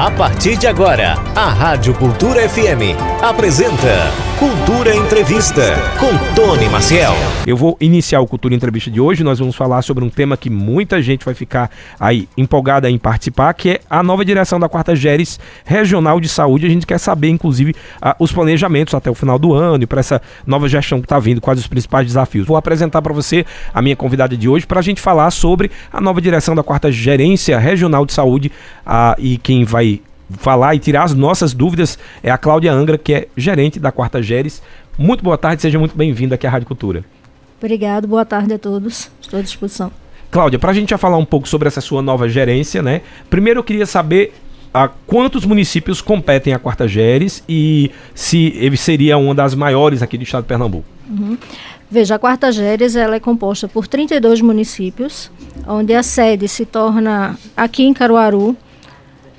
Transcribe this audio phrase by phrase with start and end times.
[0.00, 4.10] A partir de agora, a Rádio Cultura FM apresenta
[4.60, 7.14] Cultura Entrevista com Tony Maciel.
[7.46, 9.24] Eu vou iniciar o Cultura Entrevista de hoje.
[9.24, 13.54] Nós vamos falar sobre um tema que muita gente vai ficar aí empolgada em participar,
[13.54, 16.66] que é a nova direção da Quarta Geres Regional de Saúde.
[16.66, 17.74] A gente quer saber, inclusive,
[18.18, 21.40] os planejamentos até o final do ano e para essa nova gestão que está vindo,
[21.40, 22.46] quais os principais desafios.
[22.46, 26.02] Vou apresentar para você a minha convidada de hoje para a gente falar sobre a
[26.02, 28.52] nova direção da Quarta Gerência Regional de Saúde
[28.84, 30.02] a, e quem vai
[30.38, 34.22] falar e tirar as nossas dúvidas é a Cláudia Angra, que é gerente da Quarta
[34.22, 34.62] Geres.
[34.98, 37.04] Muito boa tarde, seja muito bem-vinda aqui à Rádio Cultura.
[37.58, 39.10] Obrigado, boa tarde a todos.
[39.20, 39.92] Estou à disposição.
[40.30, 43.02] Cláudia, para a gente já falar um pouco sobre essa sua nova gerência, né?
[43.28, 44.32] Primeiro eu queria saber
[44.72, 50.16] a quantos municípios competem a Quarta Geres e se ele seria uma das maiores aqui
[50.16, 50.84] do estado de Pernambuco.
[51.08, 51.36] Uhum.
[51.90, 55.28] Veja, a Quarta Geres ela é composta por 32 municípios,
[55.66, 58.56] onde a sede se torna aqui em Caruaru,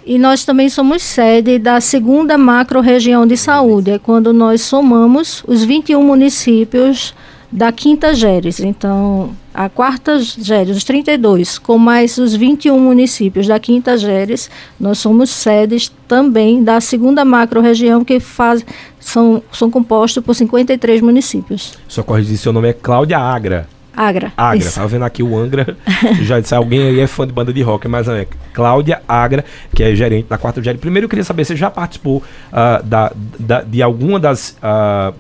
[0.05, 5.63] e nós também somos sede da segunda macro-região de saúde, é quando nós somamos os
[5.63, 7.13] 21 municípios
[7.52, 8.60] da Quinta Geres.
[8.60, 14.49] Então, a Quarta Geres, os 32, com mais os 21 municípios da Quinta Geres,
[14.80, 18.65] nós somos sedes também da segunda macro-região, que faz,
[18.99, 21.74] são, são compostos por 53 municípios.
[21.88, 23.68] Só corrigir, seu nome é Cláudia Agra.
[23.95, 24.31] Agra.
[24.37, 24.75] Agra, isso.
[24.75, 25.77] tava vendo aqui o Angra,
[26.21, 29.43] já disse, alguém aí é fã de banda de rock, mas é Cláudia Agra,
[29.75, 30.77] que é gerente da Quarta Gere.
[30.77, 35.13] Primeiro eu queria saber, você já participou uh, da, da, de alguma das, uh,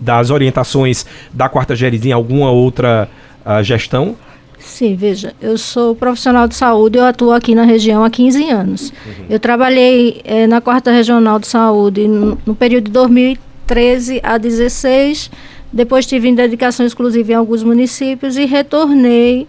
[0.00, 3.08] das orientações da Quarta Gere em alguma outra
[3.44, 4.16] uh, gestão?
[4.64, 8.90] Sim, veja, eu sou profissional de saúde, eu atuo aqui na região há 15 anos.
[9.04, 9.26] Uhum.
[9.28, 15.30] Eu trabalhei eh, na Quarta Regional de Saúde no, no período de 2013 a 2016
[15.72, 19.46] depois tive em dedicação exclusiva em alguns municípios e retornei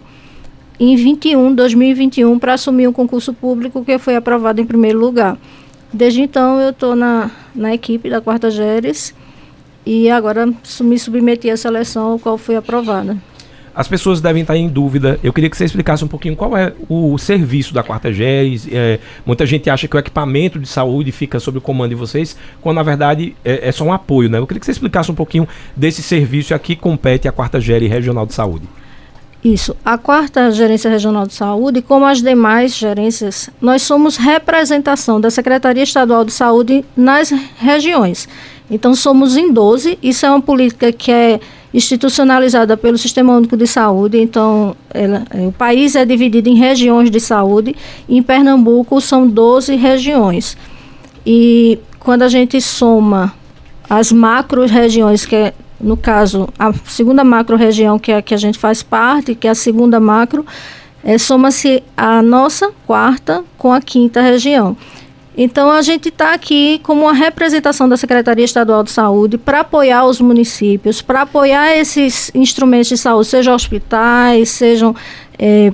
[0.80, 5.36] em 21, 2021 para assumir um concurso público que foi aprovado em primeiro lugar.
[5.92, 9.14] Desde então eu estou na, na equipe da Quarta Geres
[9.86, 10.46] e agora
[10.80, 13.16] me submeti à seleção, ao qual fui aprovada.
[13.74, 15.18] As pessoas devem estar em dúvida.
[15.22, 18.68] Eu queria que você explicasse um pouquinho qual é o serviço da Quarta Geres.
[18.70, 22.36] É, muita gente acha que o equipamento de saúde fica sob o comando de vocês,
[22.60, 24.38] quando na verdade é, é só um apoio, né?
[24.38, 27.90] Eu queria que você explicasse um pouquinho desse serviço a que compete a Quarta Geres
[27.90, 28.68] Regional de Saúde.
[29.44, 29.76] Isso.
[29.84, 35.82] A quarta gerência regional de saúde, como as demais gerências, nós somos representação da Secretaria
[35.82, 38.26] Estadual de Saúde nas regiões.
[38.70, 39.98] Então, somos em 12.
[40.02, 41.40] Isso é uma política que é
[41.74, 44.20] institucionalizada pelo Sistema Único de Saúde.
[44.20, 47.74] Então, ela, é, o país é dividido em regiões de saúde.
[48.08, 50.56] Em Pernambuco, são 12 regiões.
[51.26, 53.34] E quando a gente soma
[53.90, 58.56] as macro-regiões, que é, no caso, a segunda macro-região, que é a que a gente
[58.56, 60.46] faz parte, que é a segunda macro,
[61.02, 64.76] é, soma-se a nossa quarta com a quinta região.
[65.36, 70.04] Então, a gente está aqui como uma representação da Secretaria Estadual de Saúde para apoiar
[70.04, 74.94] os municípios, para apoiar esses instrumentos de saúde, sejam hospitais, sejam
[75.36, 75.72] é,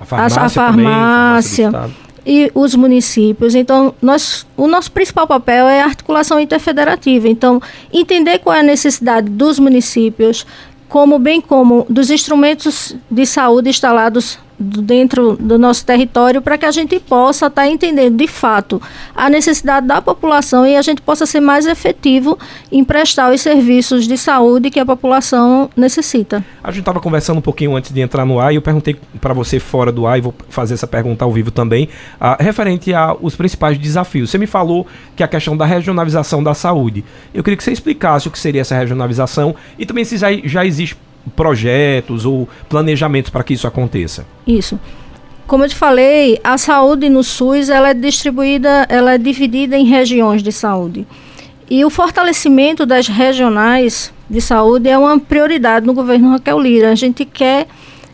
[0.00, 1.96] a farmácia, a, a farmácia também,
[2.26, 3.54] e os municípios.
[3.54, 7.28] Então, nós, o nosso principal papel é a articulação interfederativa.
[7.28, 7.62] Então,
[7.92, 10.44] entender qual é a necessidade dos municípios,
[10.88, 16.70] como bem como dos instrumentos de saúde instalados dentro do nosso território para que a
[16.70, 18.80] gente possa estar tá entendendo de fato
[19.14, 22.38] a necessidade da população e a gente possa ser mais efetivo
[22.72, 26.44] em prestar os serviços de saúde que a população necessita.
[26.62, 29.34] A gente estava conversando um pouquinho antes de entrar no ar e eu perguntei para
[29.34, 31.88] você fora do ar e vou fazer essa pergunta ao vivo também,
[32.20, 34.30] uh, referente aos principais desafios.
[34.30, 37.04] Você me falou que a questão da regionalização da saúde.
[37.34, 40.64] Eu queria que você explicasse o que seria essa regionalização e também se já, já
[40.64, 40.96] existe
[41.34, 44.26] projetos ou planejamentos para que isso aconteça?
[44.46, 44.78] Isso.
[45.46, 49.84] Como eu te falei, a saúde no SUS ela é distribuída, ela é dividida em
[49.84, 51.06] regiões de saúde.
[51.70, 56.90] E o fortalecimento das regionais de saúde é uma prioridade no governo Raquel Lira.
[56.90, 57.66] A gente quer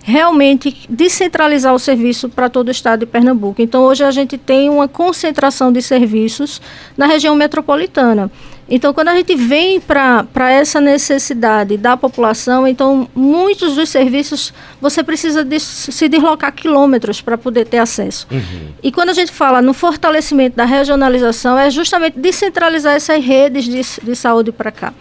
[0.03, 3.63] realmente descentralizar o serviço para todo o estado de Pernambuco.
[3.63, 6.61] Então, hoje a gente tem uma concentração de serviços
[6.97, 8.31] na região metropolitana.
[8.69, 15.03] Então, quando a gente vem para essa necessidade da população, então muitos dos serviços você
[15.03, 18.27] precisa de, se deslocar quilômetros para poder ter acesso.
[18.31, 18.69] Uhum.
[18.83, 23.83] E quando a gente fala no fortalecimento da regionalização, é justamente descentralizar essas redes de,
[24.05, 24.93] de saúde para cá.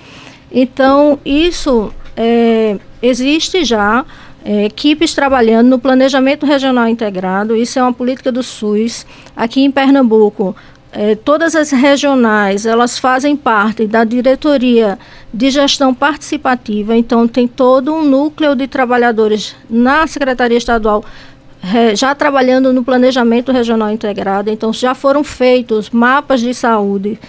[0.51, 4.05] Então, isso é, existe já
[4.43, 7.55] é, equipes trabalhando no planejamento regional integrado.
[7.55, 9.05] Isso é uma política do SUS.
[9.35, 10.55] Aqui em Pernambuco,
[10.91, 14.99] é, todas as regionais elas fazem parte da diretoria
[15.33, 16.95] de gestão participativa.
[16.95, 21.03] Então tem todo um núcleo de trabalhadores na secretaria estadual
[21.95, 27.19] já trabalhando no planejamento regional integrado, então já foram feitos mapas de saúde,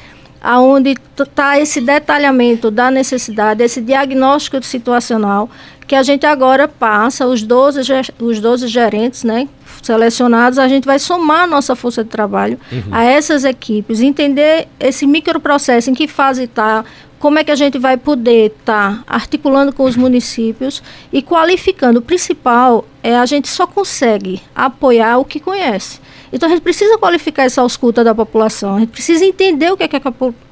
[0.41, 5.50] aonde está esse detalhamento da necessidade, esse diagnóstico situacional,
[5.87, 7.81] que a gente agora passa, os 12,
[8.19, 9.49] os 12 gerentes né,
[9.82, 12.82] selecionados, a gente vai somar a nossa força de trabalho uhum.
[12.90, 16.84] a essas equipes, entender esse microprocesso, em que fase está,
[17.19, 20.82] como é que a gente vai poder estar tá articulando com os municípios
[21.12, 21.99] e qualificando.
[21.99, 26.00] O principal é a gente só consegue apoiar o que conhece.
[26.32, 29.82] Então a gente precisa qualificar essa ausculta da população, a gente precisa entender o que
[29.82, 30.02] é que a,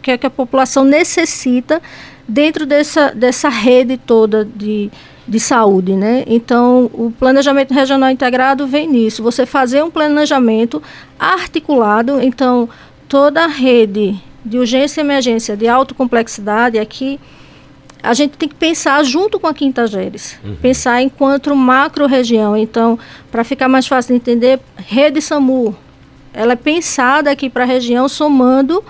[0.03, 1.81] que é que a população necessita
[2.29, 4.91] dentro dessa, dessa rede toda de,
[5.31, 6.25] de saúde, né?
[6.27, 10.83] Então, o planejamento regional integrado vem nisso, você fazer um planejamento
[11.17, 12.69] articulado, então
[13.09, 17.21] toda a rede de urgência e emergência de alta complexidade aqui,
[18.03, 20.57] a gente tem que pensar junto com a Quinta Geres, uhum.
[20.57, 22.57] pensar enquanto macro-região.
[22.57, 22.99] Então,
[23.31, 25.77] para ficar mais fácil de entender, rede SAMU,
[26.35, 28.83] ela é pensada aqui para a região somando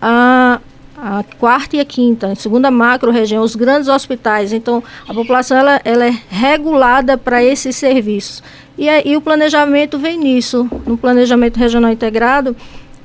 [0.00, 0.60] a,
[1.02, 4.52] a quarta e a quinta, a segunda macro-região, os grandes hospitais.
[4.52, 8.42] Então, a população ela, ela é regulada para esses serviços.
[8.76, 12.54] E, e o planejamento vem nisso, no planejamento regional integrado,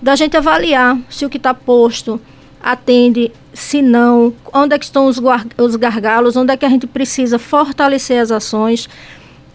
[0.02, 2.20] da gente avaliar se o que está posto
[2.62, 5.22] atende, se não, onde é que estão os,
[5.58, 8.90] os gargalos, onde é que a gente precisa fortalecer as ações.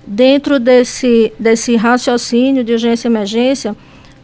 [0.06, 3.76] Dentro desse, desse raciocínio de urgência e emergência,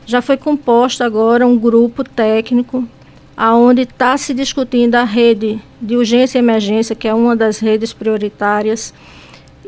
[0.07, 2.89] já foi composto agora um grupo técnico
[3.37, 7.93] aonde está se discutindo a rede de urgência e emergência, que é uma das redes
[7.93, 8.95] prioritárias.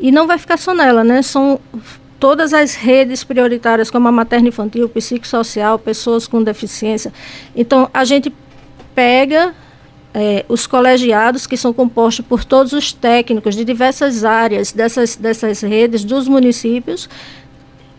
[0.01, 1.21] E não vai ficar só nela, né?
[1.21, 1.59] São
[2.19, 7.13] todas as redes prioritárias, como a materna infantil, psicossocial, pessoas com deficiência.
[7.55, 8.33] Então, a gente
[8.95, 9.53] pega
[10.13, 15.61] é, os colegiados, que são compostos por todos os técnicos de diversas áreas dessas, dessas
[15.61, 17.07] redes, dos municípios,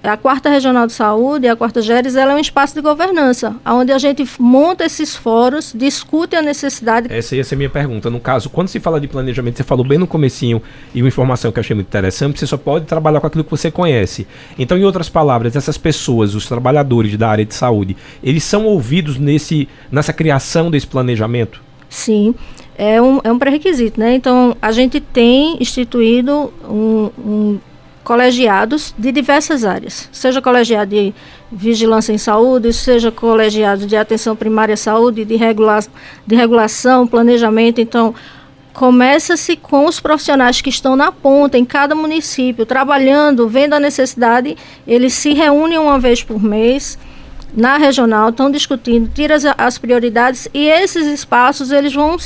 [0.02, 3.92] a quarta regional de saúde, a quarta GERES, ela é um espaço de governança, onde
[3.92, 7.12] a gente monta esses fóruns, discute a necessidade.
[7.12, 8.08] Essa ia ser a minha pergunta.
[8.08, 10.62] No caso, quando se fala de planejamento, você falou bem no comecinho,
[10.94, 13.50] e uma informação que eu achei muito interessante, você só pode trabalhar com aquilo que
[13.50, 14.26] você conhece.
[14.58, 19.18] Então, em outras palavras, essas pessoas, os trabalhadores da área de saúde, eles são ouvidos
[19.18, 21.62] nesse, nessa criação desse planejamento?
[21.88, 22.34] Sim,
[22.78, 24.14] é um, é um pré-requisito, né?
[24.14, 27.58] Então, a gente tem instituído um, um
[28.10, 31.14] colegiados de diversas áreas, seja colegiado de
[31.52, 35.78] vigilância em saúde, seja colegiado de atenção primária à saúde, de, regula
[36.26, 37.80] de regulação, planejamento.
[37.80, 38.12] Então,
[38.72, 44.56] começa-se com os profissionais que estão na ponta, em cada município, trabalhando, vendo a necessidade,
[44.88, 46.98] eles se reúnem uma vez por mês
[47.54, 52.16] na regional, estão discutindo, tiram as, as, prioridades e esses espaços eles vão,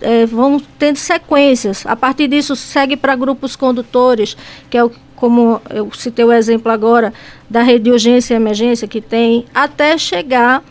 [0.00, 1.84] é, vão tendo sequências.
[1.86, 4.36] A partir disso, segue para grupos condutores,
[4.70, 7.12] que é o como eu citei o exemplo agora
[7.48, 10.62] da rede de urgência e emergência que tem, até chegar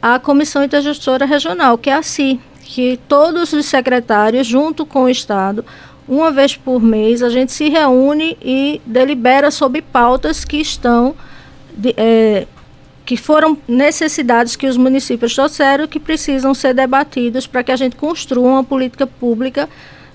[0.00, 5.08] à Comissão Intergestora Regional, que é a CI, que todos os secretários, junto com o
[5.08, 5.64] Estado,
[6.08, 11.14] uma vez por mês, a gente se reúne e delibera sobre pautas que estão,
[11.76, 12.46] de, é,
[13.04, 17.96] que foram necessidades que os municípios trouxeram que precisam ser debatidos para que a gente
[17.96, 19.68] construa uma política pública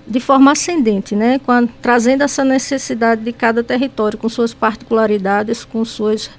[0.08, 1.38] de forma ascendente, né?
[1.44, 6.30] Quando, trazendo essa necessidade de cada território, com suas particularidades, com suas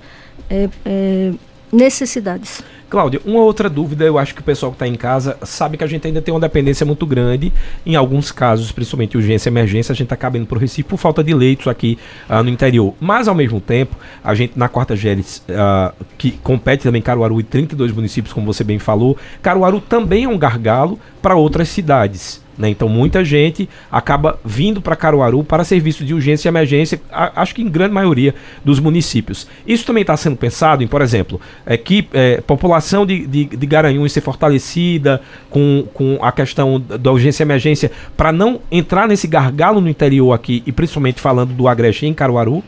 [0.49, 1.31] é, é,
[1.71, 2.63] necessidades.
[2.89, 5.83] Cláudia, uma outra dúvida, eu acho que o pessoal que está em casa sabe que
[5.83, 7.53] a gente ainda tem uma dependência muito grande.
[7.85, 10.97] Em alguns casos, principalmente urgência e emergência, a gente acaba indo para o Recife por
[10.97, 12.95] falta de leitos aqui uh, no interior.
[12.99, 17.43] Mas, ao mesmo tempo, a gente na quarta Géres, uh, que compete também Caruaru e
[17.43, 22.41] 32 municípios, como você bem falou, Caruaru também é um gargalo para outras cidades.
[22.59, 22.69] Né?
[22.69, 27.55] Então muita gente acaba vindo para Caruaru para serviço de urgência e emergência, a, acho
[27.55, 28.35] que em grande maioria
[28.65, 29.47] dos municípios.
[29.65, 33.65] Isso também está sendo pensado em, por exemplo, é, que é, população de, de, de
[33.65, 39.25] Garanhuns ser fortalecida com, com a questão da urgência e emergência para não entrar nesse
[39.25, 42.61] gargalo no interior aqui e principalmente falando do Agreste em Caruaru?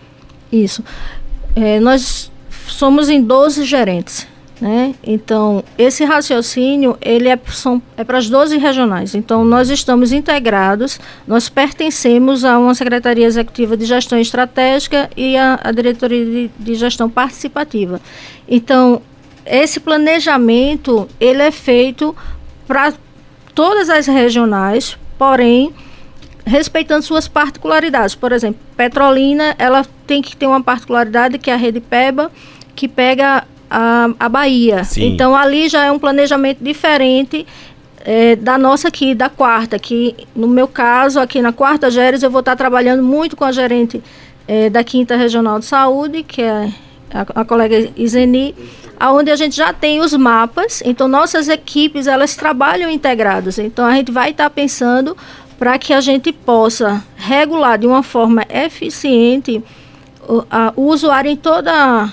[0.49, 0.83] Isso.
[1.53, 2.31] É, nós
[2.65, 4.30] somos em 12 gerentes.
[4.61, 4.93] Né?
[5.03, 7.39] Então, esse raciocínio ele é,
[7.97, 9.15] é para as 12 regionais.
[9.15, 15.59] Então, nós estamos integrados, nós pertencemos a uma Secretaria Executiva de Gestão Estratégica e a,
[15.63, 17.99] a Diretoria de, de Gestão Participativa.
[18.47, 19.01] Então,
[19.47, 22.15] esse planejamento ele é feito
[22.67, 22.93] para
[23.55, 25.73] todas as regionais, porém
[26.45, 28.13] respeitando suas particularidades.
[28.13, 32.31] Por exemplo, Petrolina, ela tem que ter uma particularidade que é a rede PEBA,
[32.75, 34.83] que pega a, a Bahia.
[34.83, 35.13] Sim.
[35.13, 37.47] Então ali já é um planejamento diferente
[38.03, 42.29] é, da nossa aqui, da quarta, que no meu caso, aqui na quarta Géres, eu
[42.29, 44.03] vou estar trabalhando muito com a gerente
[44.45, 46.69] é, da Quinta Regional de Saúde, que é
[47.13, 48.53] a, a colega Iseni,
[48.99, 53.57] aonde a gente já tem os mapas, então nossas equipes elas trabalham integradas.
[53.57, 55.15] Então a gente vai estar pensando
[55.57, 59.63] para que a gente possa regular de uma forma eficiente
[60.27, 62.11] o, a, o usuário em toda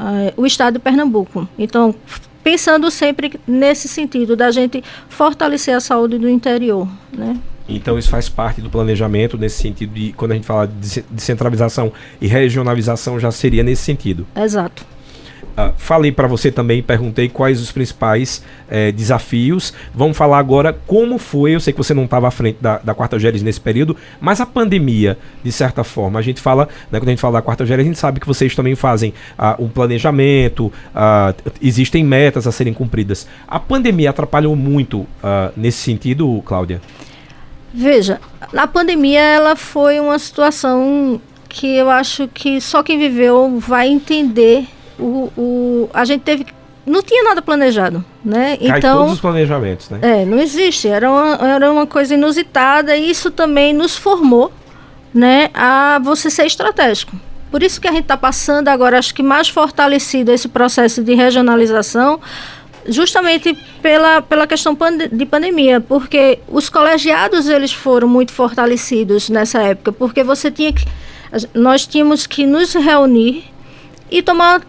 [0.00, 1.46] a, o estado de Pernambuco.
[1.58, 1.94] Então,
[2.42, 7.36] pensando sempre nesse sentido da gente fortalecer a saúde do interior, né?
[7.68, 11.92] Então isso faz parte do planejamento nesse sentido de quando a gente fala de descentralização
[12.20, 14.26] e regionalização já seria nesse sentido.
[14.34, 14.84] Exato.
[15.56, 19.74] Uh, falei para você também, perguntei quais os principais eh, desafios.
[19.92, 21.54] Vamos falar agora como foi.
[21.54, 24.40] Eu sei que você não estava à frente da, da Quarta Geres nesse período, mas
[24.40, 27.66] a pandemia, de certa forma, a gente fala, né, quando a gente fala da Quarta
[27.66, 32.52] Geres, a gente sabe que vocês também fazem uh, um planejamento, uh, existem metas a
[32.52, 33.26] serem cumpridas.
[33.46, 35.06] A pandemia atrapalhou muito
[35.56, 36.80] nesse sentido, Cláudia?
[37.72, 38.20] Veja,
[38.56, 44.66] a pandemia ela foi uma situação que eu acho que só quem viveu vai entender
[45.00, 46.46] o, o, a gente teve
[46.86, 48.56] não tinha nada planejado, né?
[48.56, 49.98] Cai então todos os planejamentos, né?
[50.02, 50.88] É, não existe.
[50.88, 54.52] Era uma, era uma coisa inusitada e isso também nos formou,
[55.12, 57.16] né, a você ser estratégico.
[57.50, 61.14] Por isso que a gente está passando agora, acho que mais fortalecido esse processo de
[61.14, 62.20] regionalização,
[62.86, 64.76] justamente pela, pela questão
[65.12, 70.84] de pandemia, porque os colegiados eles foram muito fortalecidos nessa época, porque você tinha que
[71.54, 73.44] nós tínhamos que nos reunir
[74.10, 74.60] e tomar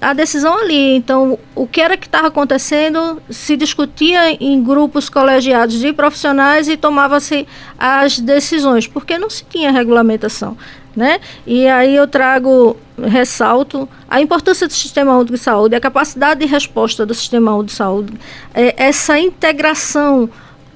[0.00, 0.96] a decisão ali.
[0.96, 6.76] Então, o que era que estava acontecendo se discutia em grupos colegiados de profissionais e
[6.76, 7.46] tomava-se
[7.78, 10.56] as decisões, porque não se tinha regulamentação.
[10.94, 11.20] Né?
[11.46, 17.06] E aí eu trago, ressalto a importância do Sistema de Saúde, a capacidade de resposta
[17.06, 18.12] do Sistema de Saúde,
[18.52, 20.28] é, essa integração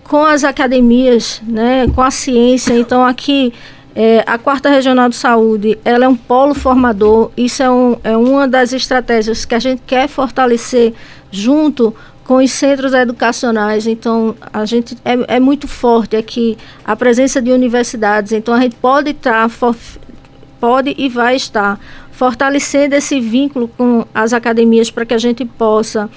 [0.05, 2.75] com as academias, né, com a ciência.
[2.75, 3.53] Então, aqui
[3.95, 7.31] é, a quarta regional de saúde, ela é um polo formador.
[7.37, 10.93] Isso é, um, é uma das estratégias que a gente quer fortalecer
[11.31, 13.87] junto com os centros educacionais.
[13.87, 18.33] Então, a gente é, é muito forte aqui a presença de universidades.
[18.33, 19.75] Então, a gente pode estar, tá
[20.59, 21.79] pode e vai estar
[22.11, 26.11] fortalecendo esse vínculo com as academias para que a gente possa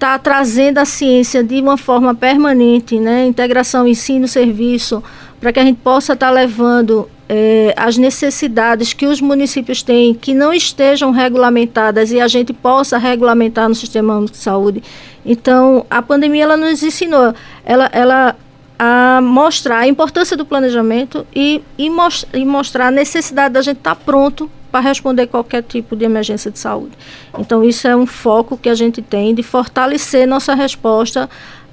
[0.00, 3.26] estar tá trazendo a ciência de uma forma permanente, né?
[3.26, 5.02] Integração ensino-serviço
[5.38, 10.14] para que a gente possa estar tá levando é, as necessidades que os municípios têm,
[10.14, 14.82] que não estejam regulamentadas e a gente possa regulamentar no sistema de saúde.
[15.24, 18.36] Então, a pandemia ela nos ensinou, ela, ela
[18.78, 23.76] a mostrar a importância do planejamento e, e, most, e mostrar a necessidade da gente
[23.76, 26.92] estar tá pronto para responder qualquer tipo de emergência de saúde.
[27.38, 31.28] Então, isso é um foco que a gente tem de fortalecer nossa resposta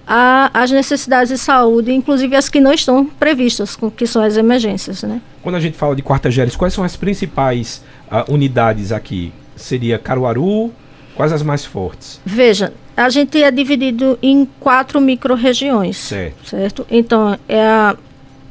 [0.08, 5.04] as necessidades de saúde, inclusive as que não estão previstas, que são as emergências.
[5.04, 5.22] Né?
[5.44, 9.34] Quando a gente fala de quarta géres, quais são as principais uh, unidades aqui?
[9.56, 10.72] Seria Caruaru?
[11.13, 12.22] Quais as mais fortes?
[12.25, 15.98] Veja, a gente é dividido em quatro micro-regiões.
[15.98, 16.50] Certo.
[16.50, 16.88] certo.
[16.89, 17.98] Então, é a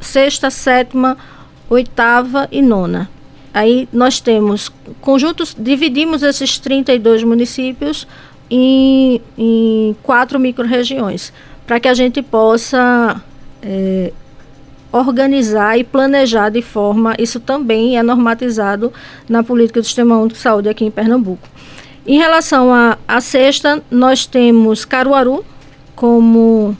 [0.01, 1.17] sexta, sétima,
[1.71, 3.09] oitava e nona.
[3.57, 4.71] Aí nós temos
[5.01, 8.07] conjuntos, dividimos esses 32 municípios
[8.51, 11.33] em, em quatro micro-regiões,
[11.67, 13.19] para que a gente possa
[13.63, 14.13] é,
[14.93, 17.15] organizar e planejar de forma.
[17.19, 18.93] Isso também é normatizado
[19.27, 21.49] na política do Sistema Único de Saúde aqui em Pernambuco.
[22.07, 22.69] Em relação
[23.09, 25.43] à sexta, nós temos Caruaru
[25.95, 26.77] como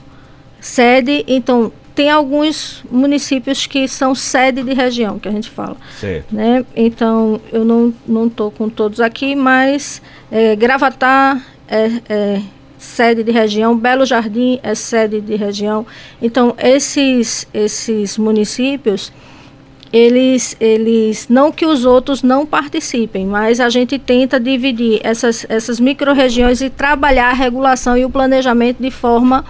[0.61, 5.75] sede, então tem alguns municípios que são sede de região, que a gente fala.
[5.99, 6.27] Certo.
[6.31, 6.63] Né?
[6.75, 9.99] Então, eu não estou com todos aqui, mas
[10.31, 12.41] é, Gravatar é, é
[12.77, 15.87] sede de região, Belo Jardim é sede de região.
[16.21, 19.11] Então, esses, esses municípios,
[19.91, 25.79] eles, eles, não que os outros não participem, mas a gente tenta dividir essas, essas
[25.79, 29.43] micro-regiões e trabalhar a regulação e o planejamento de forma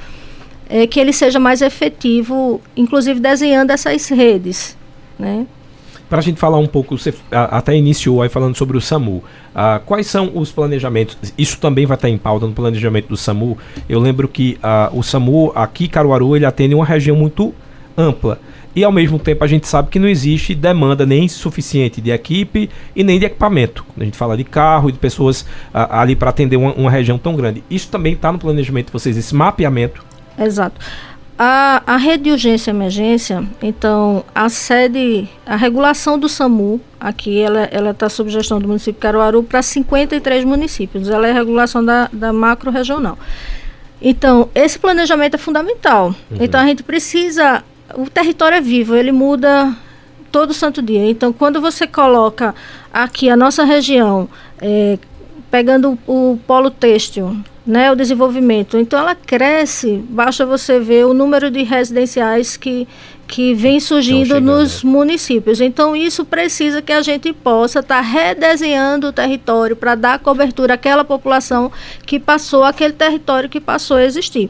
[0.70, 4.78] é, que ele seja mais efetivo, inclusive desenhando essas redes.
[5.18, 5.46] Né?
[6.10, 9.22] Para a gente falar um pouco, você até iniciou aí falando sobre o SAMU.
[9.54, 11.18] Ah, quais são os planejamentos?
[11.38, 13.58] Isso também vai estar em pauta no planejamento do SAMU.
[13.90, 17.54] Eu lembro que ah, o SAMU, aqui Caruaru, ele atende uma região muito
[17.98, 18.40] ampla.
[18.74, 22.70] E ao mesmo tempo a gente sabe que não existe demanda nem suficiente de equipe
[22.96, 23.84] e nem de equipamento.
[24.00, 27.18] A gente fala de carro e de pessoas ah, ali para atender uma, uma região
[27.18, 27.64] tão grande.
[27.70, 30.07] Isso também está no planejamento de vocês, esse mapeamento
[30.38, 30.80] Exato.
[31.40, 37.40] A, a rede de urgência e emergência, então, a sede, a regulação do SAMU, aqui,
[37.40, 41.10] ela está sob gestão do município de Caruaru para 53 municípios.
[41.10, 43.20] Ela é a regulação da, da macro-regional.
[44.02, 46.08] Então, esse planejamento é fundamental.
[46.08, 46.38] Uhum.
[46.42, 47.64] Então, a gente precisa.
[47.96, 49.76] O território é vivo, ele muda
[50.32, 51.08] todo santo dia.
[51.08, 52.54] Então, quando você coloca
[52.92, 54.28] aqui a nossa região,
[54.60, 54.98] é,
[55.52, 58.78] pegando o, o polo têxtil, né, o desenvolvimento.
[58.78, 62.88] Então ela cresce, basta você ver o número de residenciais que,
[63.28, 64.90] que vem surgindo nos né?
[64.90, 65.60] municípios.
[65.60, 70.76] Então isso precisa que a gente possa estar tá redesenhando o território para dar cobertura
[70.76, 71.70] àquela população
[72.06, 74.50] que passou, aquele território que passou a existir.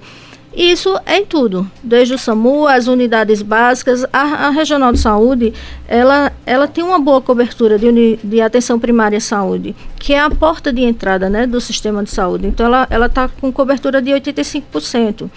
[0.55, 5.53] Isso em tudo, desde o SAMU, as unidades básicas, a, a Regional de Saúde,
[5.87, 10.19] ela, ela tem uma boa cobertura de, uni, de atenção primária à saúde, que é
[10.19, 12.47] a porta de entrada né, do sistema de saúde.
[12.47, 15.29] Então, ela está com cobertura de 85%.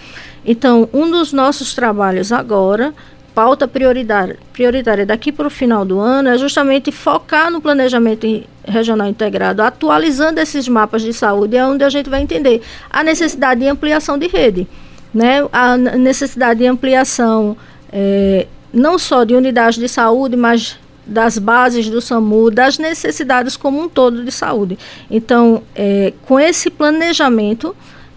[0.44, 2.94] Então, um dos nossos trabalhos agora,
[3.34, 8.26] pauta prioritária, prioritária daqui para o final do ano, é justamente focar no planejamento
[8.66, 13.60] regional integrado, atualizando esses mapas de saúde, é onde a gente vai entender a necessidade
[13.60, 14.66] de ampliação de rede
[15.12, 17.56] né, a necessidade de ampliação
[17.92, 23.82] é, não só de unidades de saúde, mas das bases do SAMU, das necessidades como
[23.82, 24.78] um todo de saúde.
[25.10, 27.74] Então, é, com esse planejamento,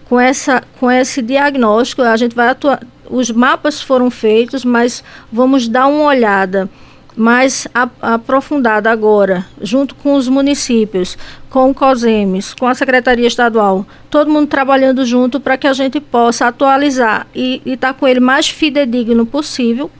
[0.08, 2.80] com, essa, com esse diagnóstico, a gente vai atuar.
[3.10, 6.70] Os mapas foram feitos, mas vamos dar uma olhada
[7.16, 7.68] mais
[8.02, 11.16] aprofundada agora, junto com os municípios,
[11.48, 16.00] com o COSEMES, com a Secretaria Estadual, todo mundo trabalhando junto para que a gente
[16.00, 19.90] possa atualizar e estar tá com ele mais fidedigno possível,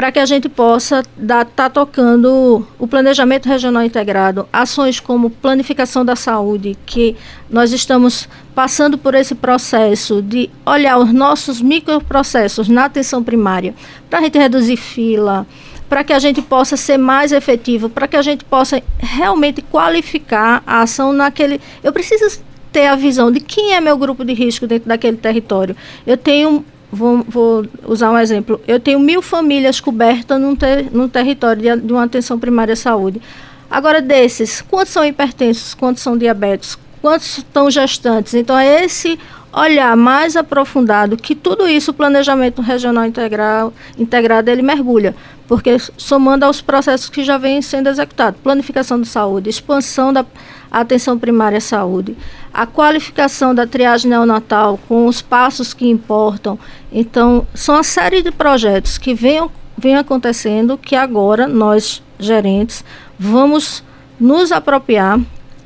[0.00, 6.04] para que a gente possa estar tá tocando o planejamento regional integrado, ações como planificação
[6.04, 7.16] da saúde, que
[7.50, 13.74] nós estamos passando por esse processo de olhar os nossos microprocessos na atenção primária,
[14.08, 15.46] para a gente reduzir fila,
[15.90, 20.62] para que a gente possa ser mais efetivo, para que a gente possa realmente qualificar
[20.64, 21.60] a ação naquele.
[21.82, 25.76] Eu preciso ter a visão de quem é meu grupo de risco dentro daquele território.
[26.06, 28.60] Eu tenho Vou, vou, usar um exemplo.
[28.66, 32.76] Eu tenho mil famílias cobertas num, ter, num território de, de, uma atenção primária à
[32.76, 33.22] saúde.
[33.70, 38.34] Agora, desses, quantos são hipertensos, quantos são diabéticos, quantos estão gestantes?
[38.34, 39.16] Então, é esse
[39.52, 45.14] olhar mais aprofundado que tudo isso o planejamento regional integral, integrado ele mergulha,
[45.50, 50.24] porque somando aos processos que já vêm sendo executados, planificação de saúde, expansão da
[50.70, 52.16] atenção primária à saúde,
[52.54, 56.56] a qualificação da triagem neonatal com os passos que importam.
[56.92, 62.84] Então, são uma série de projetos que vêm, vem acontecendo que agora nós, gerentes,
[63.18, 63.82] vamos
[64.20, 65.18] nos apropriar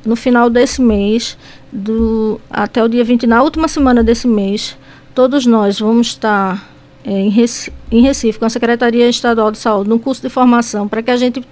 [0.03, 1.37] no final desse mês
[1.71, 4.75] do, até o dia 20, na última semana desse mês,
[5.13, 6.74] todos nós vamos estar
[7.05, 11.03] em, Recife, em Recife com a Secretaria Estadual de Saúde, num curso de formação, para
[11.03, 11.43] que a gente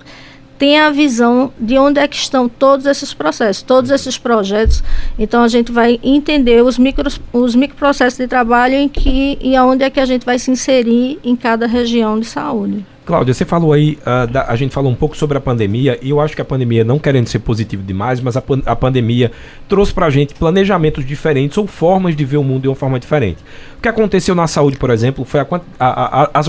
[0.57, 4.83] tenha a visão de onde é que estão todos esses processos, todos esses projetos.
[5.17, 9.83] Então a gente vai entender os micros, os microprocessos de trabalho em que e aonde
[9.83, 12.85] é que a gente vai se inserir em cada região de saúde.
[13.05, 16.09] Cláudia, você falou aí, uh, da, a gente falou um pouco sobre a pandemia, e
[16.09, 19.31] eu acho que a pandemia, não querendo ser positivo demais, mas a, pan a pandemia
[19.67, 23.37] trouxe pra gente planejamentos diferentes ou formas de ver o mundo de uma forma diferente.
[23.77, 25.47] O que aconteceu na saúde, por exemplo, foi a,
[25.79, 26.47] a, as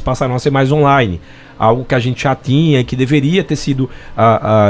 [0.00, 1.20] passaram a ser mais online
[1.60, 3.90] algo que a gente já tinha, que deveria ter sido uh,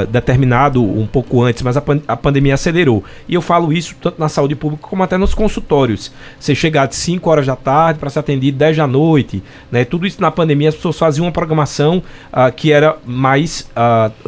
[0.03, 3.05] uh, determinado um pouco antes, mas a, pan a, pandemia acelerou.
[3.29, 6.13] E eu falo isso tanto na saúde pública como até nos consultórios.
[6.41, 9.85] Você chegar de 5 horas da tarde para ser atendido 10 da noite, né?
[9.85, 13.69] Tudo isso na pandemia as pessoas faziam uma programação uh, que era mais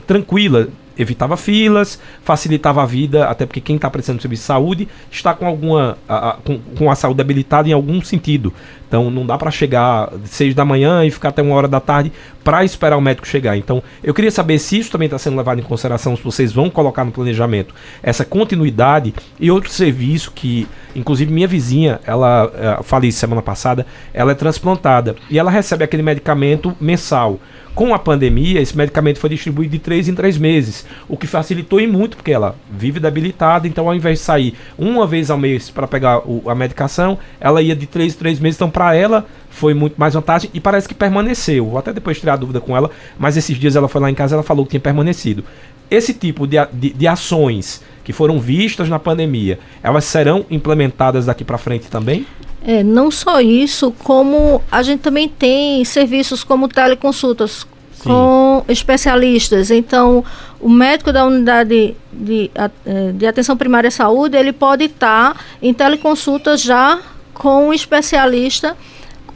[0.06, 4.88] tranquila, evitava filas, facilitava a vida, até porque quem está precisando de serviço de saúde
[5.10, 8.52] está com alguma a, a, com, com, a saúde debilitada em algum sentido.
[8.86, 12.12] Então não dá para chegar seis da manhã e ficar até uma hora da tarde
[12.44, 13.56] para esperar o médico chegar.
[13.56, 16.68] Então eu queria saber se isso também está sendo levado em consideração, se vocês vão
[16.68, 22.46] colocar no planejamento essa continuidade e outro serviço que, inclusive minha vizinha, ela
[22.80, 27.40] uh, falei semana passada, ela é transplantada e ela recebe aquele medicamento mensal.
[27.74, 31.80] Com a pandemia, esse medicamento foi distribuído de três em três meses, o que facilitou
[31.80, 35.70] e muito, porque ela vive debilitada, então ao invés de sair uma vez ao mês
[35.70, 39.24] para pegar o, a medicação, ela ia de três em três meses, então para ela
[39.48, 41.64] foi muito mais vantagem e parece que permaneceu.
[41.70, 44.14] Vou até depois tirar a dúvida com ela, mas esses dias ela foi lá em
[44.14, 45.42] casa ela falou que tinha permanecido.
[45.90, 51.44] Esse tipo de, de, de ações que foram vistas na pandemia, elas serão implementadas daqui
[51.44, 52.26] para frente também?
[52.64, 58.04] É, não só isso, como a gente também tem serviços como teleconsultas Sim.
[58.04, 59.70] com especialistas.
[59.70, 60.24] Então,
[60.60, 62.50] o médico da unidade de,
[62.86, 67.00] é, de atenção primária à saúde, ele pode estar em teleconsulta já
[67.34, 68.76] com um especialista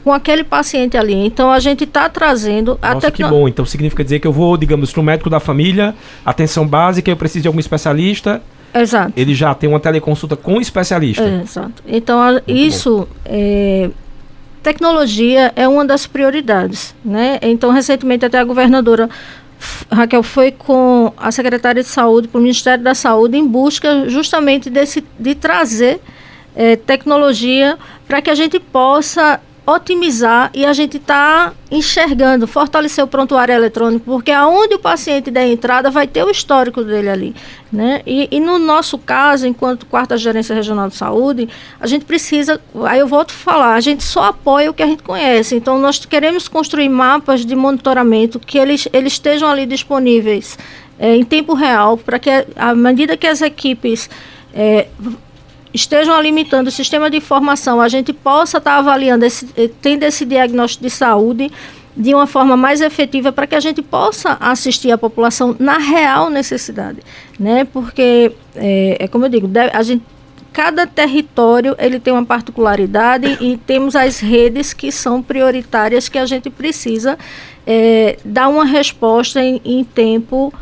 [0.07, 1.15] com aquele paciente ali.
[1.15, 3.49] Então a gente está trazendo Nossa, até que bom.
[3.49, 7.17] Então significa dizer que eu vou, digamos, para o médico da família, atenção básica, eu
[7.17, 8.41] preciso de algum especialista,
[8.81, 9.13] Exato.
[9.17, 11.25] Ele já tem uma teleconsulta com especialista.
[11.43, 11.83] exato.
[11.87, 13.91] Então, a, isso é,
[14.63, 17.39] tecnologia é uma das prioridades, né?
[17.43, 19.09] Então, recentemente até a governadora
[19.91, 24.69] Raquel foi com a secretária de saúde para o Ministério da Saúde em busca justamente
[24.69, 26.01] desse, de trazer
[26.55, 33.09] é, tecnologia para que a gente possa otimizar e a gente está enxergando, fortalecer o
[33.09, 37.35] prontuário eletrônico, porque aonde o paciente der entrada vai ter o histórico dele ali.
[37.73, 38.01] Né?
[38.07, 41.49] E, e, no nosso caso, enquanto quarta gerência regional de saúde,
[41.81, 44.87] a gente precisa, aí eu volto a falar, a gente só apoia o que a
[44.87, 45.57] gente conhece.
[45.57, 50.57] Então, nós queremos construir mapas de monitoramento que eles, eles estejam ali disponíveis
[50.97, 54.09] é, em tempo real, para que, à medida que as equipes
[54.55, 54.87] é,
[55.77, 60.03] estejam alimentando o sistema de informação, a gente possa estar tá avaliando, esse, eh, tendo
[60.03, 61.53] esse diagnóstico de saúde
[61.97, 66.29] de uma forma mais efetiva para que a gente possa assistir a população na real
[66.29, 66.99] necessidade,
[67.39, 67.65] né?
[67.65, 70.03] Porque é, é como eu digo, deve, a gente
[70.53, 76.25] cada território ele tem uma particularidade e temos as redes que são prioritárias que a
[76.25, 77.19] gente precisa
[77.67, 80.53] é, dar uma resposta em, em tempo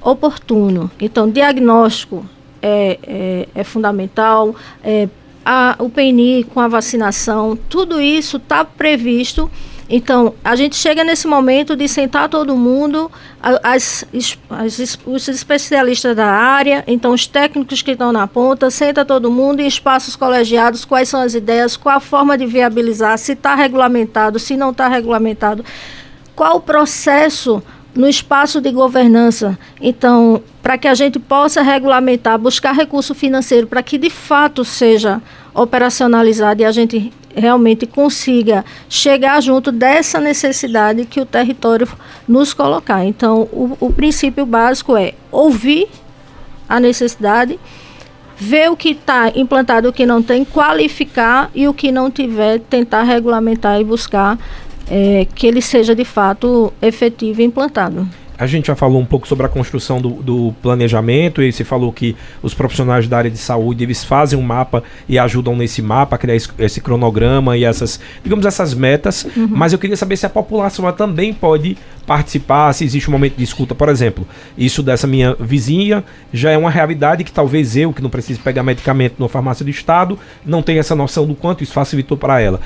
[0.00, 0.90] oportuno.
[1.00, 2.26] Então, diagnóstico
[2.62, 5.08] é, é, é fundamental, é,
[5.44, 9.50] a, o PNI com a vacinação, tudo isso está previsto.
[9.90, 14.04] Então, a gente chega nesse momento de sentar todo mundo, as,
[14.50, 19.60] as, os especialistas da área, então os técnicos que estão na ponta, senta todo mundo
[19.60, 24.38] em espaços colegiados, quais são as ideias, qual a forma de viabilizar, se está regulamentado,
[24.38, 25.64] se não está regulamentado,
[26.36, 27.62] qual o processo
[27.94, 29.58] no espaço de governança.
[29.80, 35.20] Então, para que a gente possa regulamentar, buscar recurso financeiro para que de fato seja
[35.54, 41.88] operacionalizado e a gente realmente consiga chegar junto dessa necessidade que o território
[42.26, 43.04] nos colocar.
[43.04, 45.88] Então, o, o princípio básico é ouvir
[46.68, 47.58] a necessidade,
[48.36, 52.60] ver o que está implantado, o que não tem, qualificar e o que não tiver,
[52.60, 54.38] tentar regulamentar e buscar
[54.90, 58.08] é, que ele seja de fato efetivo e implantado.
[58.38, 61.92] A gente já falou um pouco sobre a construção do, do, planejamento e você falou
[61.92, 66.14] que os profissionais da área de saúde eles fazem um mapa e ajudam nesse mapa
[66.14, 69.26] a criar esse, esse cronograma e essas, digamos, essas metas.
[69.36, 69.48] Uhum.
[69.50, 73.42] Mas eu queria saber se a população também pode participar, se existe um momento de
[73.42, 73.74] escuta.
[73.74, 78.08] Por exemplo, isso dessa minha vizinha já é uma realidade que talvez eu, que não
[78.08, 82.16] preciso pegar medicamento na farmácia do Estado, não tenha essa noção do quanto isso facilitou
[82.16, 82.60] para ela.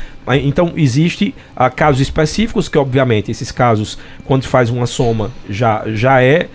[0.45, 6.23] Então, existe uh, casos específicos que, obviamente, esses casos, quando faz uma soma, já, já
[6.23, 6.49] é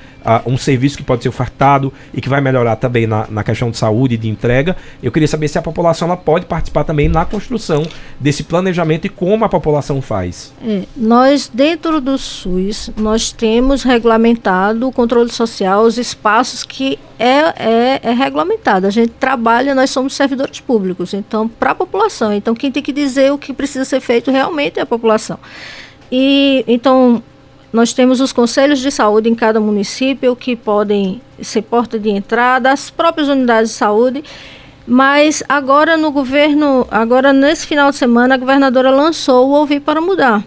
[0.46, 3.78] um serviço que pode ser ofertado e que vai melhorar também na, na questão de
[3.78, 4.76] saúde e de entrega.
[5.02, 7.86] Eu queria saber se a população ela pode participar também na construção
[8.20, 10.54] desse planejamento e como a população faz.
[10.66, 17.54] É, nós, dentro do SUS, nós temos regulamentado o controle social, os espaços que é,
[17.58, 18.86] é, é regulamentado.
[18.86, 22.34] A gente trabalha, nós somos servidores públicos, então, para a população.
[22.34, 25.40] Então, quem tem que dizer o que precisa ser feito realmente é a população.
[26.12, 27.22] E então
[27.72, 32.72] nós temos os conselhos de saúde em cada município que podem ser porta de entrada,
[32.72, 34.24] as próprias unidades de saúde.
[34.86, 40.00] Mas agora no governo, agora nesse final de semana, a governadora lançou o Ouvir para
[40.00, 40.44] Mudar.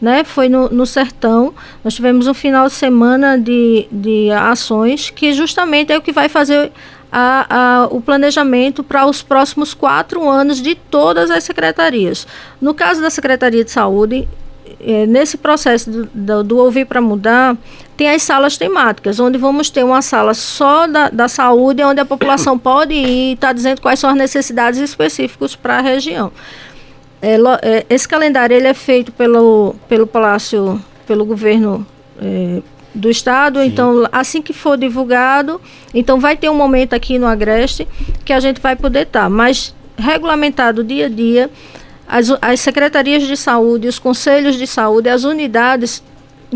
[0.00, 0.24] Né?
[0.24, 1.52] Foi no, no Sertão.
[1.82, 6.30] Nós tivemos um final de semana de, de ações que justamente é o que vai
[6.30, 6.72] fazer
[7.12, 12.26] a, a, o planejamento para os próximos quatro anos de todas as secretarias.
[12.60, 14.26] No caso da Secretaria de Saúde,
[14.80, 17.56] é, nesse processo do, do, do ouvir para mudar,
[17.96, 22.04] tem as salas temáticas, onde vamos ter uma sala só da, da saúde, onde a
[22.04, 26.32] população pode ir e está dizendo quais são as necessidades específicas para a região.
[27.22, 31.86] É, é, esse calendário ele é feito pelo, pelo Palácio, pelo governo
[32.20, 32.60] é,
[32.94, 33.66] do estado, Sim.
[33.66, 35.60] então assim que for divulgado,
[35.92, 37.88] então vai ter um momento aqui no Agreste
[38.24, 41.50] que a gente vai poder estar, tá, mas regulamentado dia a dia,
[42.06, 46.02] as, as secretarias de saúde, os conselhos de saúde, as unidades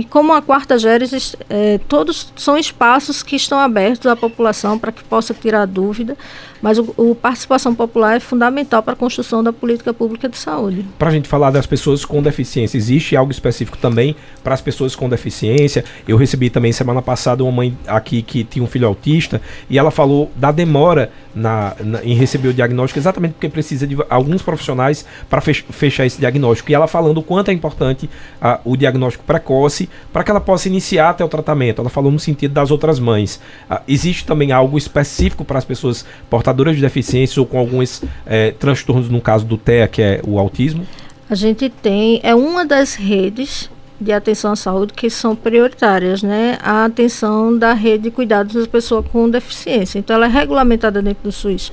[0.04, 5.02] como a quarta Géres, é, todos são espaços que estão abertos à população para que
[5.02, 6.16] possa tirar dúvida,
[6.61, 10.85] mas o, o, participação popular é fundamental para a construção da política pública de saúde.
[10.99, 14.97] Para a gente falar das pessoas com deficiência, existe algo específico também para as pessoas
[14.97, 15.85] com deficiência?
[16.07, 19.90] Eu recebi também semana passada uma mãe aqui que tinha um filho autista e ela
[19.90, 25.05] falou da demora na, na em receber o diagnóstico, exatamente porque precisa de alguns profissionais
[25.29, 26.71] para fechar esse diagnóstico.
[26.71, 28.09] E ela falando o quanto é importante
[28.42, 31.81] uh, o diagnóstico precoce para que ela possa iniciar até o tratamento.
[31.81, 33.40] Ela falou no sentido das outras mães.
[33.71, 38.02] Uh, existe também algo específico para as pessoas portadoras portadoras de deficiência ou com alguns
[38.26, 40.87] é, transtornos, no caso do TEA, que é o autismo?
[41.28, 46.56] A gente tem, é uma das redes de atenção à saúde que são prioritárias, né?
[46.62, 49.98] A atenção da rede de cuidados das pessoas com deficiência.
[49.98, 51.70] Então, ela é regulamentada dentro do SUS.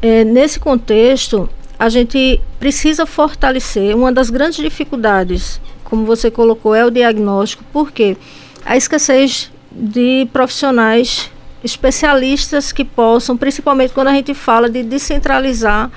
[0.00, 3.96] É, nesse contexto, a gente precisa fortalecer.
[3.96, 8.16] Uma das grandes dificuldades, como você colocou, é o diagnóstico, porque
[8.64, 11.30] a escassez de profissionais
[11.66, 15.90] especialistas que possam, principalmente quando a gente fala de descentralizar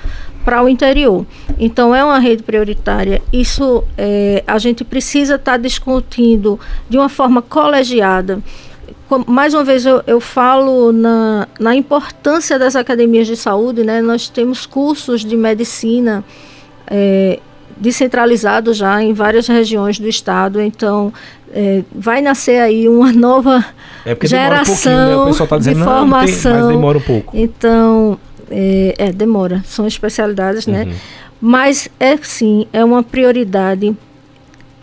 [0.44, 1.24] para o interior.
[1.58, 3.22] Então, é uma rede prioritária.
[3.32, 8.42] Isso é, a gente precisa estar tá discutindo de uma forma colegiada.
[9.26, 13.84] Mais uma vez, eu, eu falo na, na importância das academias de saúde.
[13.84, 14.00] Né?
[14.00, 16.24] Nós temos cursos de medicina
[16.86, 17.38] é,
[17.80, 20.60] descentralizados já em várias regiões do estado.
[20.60, 21.12] Então,
[21.52, 23.64] é, vai nascer aí uma nova
[24.04, 25.46] é geração um né?
[25.46, 26.52] Tá dizendo, de formação.
[26.52, 27.36] Não, tem, demora um pouco.
[27.36, 29.62] Então, é, é, demora.
[29.66, 30.82] São especialidades, né?
[30.82, 30.88] uhum.
[30.90, 30.96] né?
[31.40, 33.96] Mas é sim, é uma prioridade.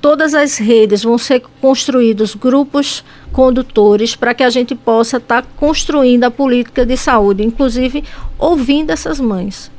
[0.01, 5.47] Todas as redes vão ser construídos grupos condutores para que a gente possa estar tá
[5.55, 8.03] construindo a política de saúde, inclusive
[8.39, 9.71] ouvindo essas mães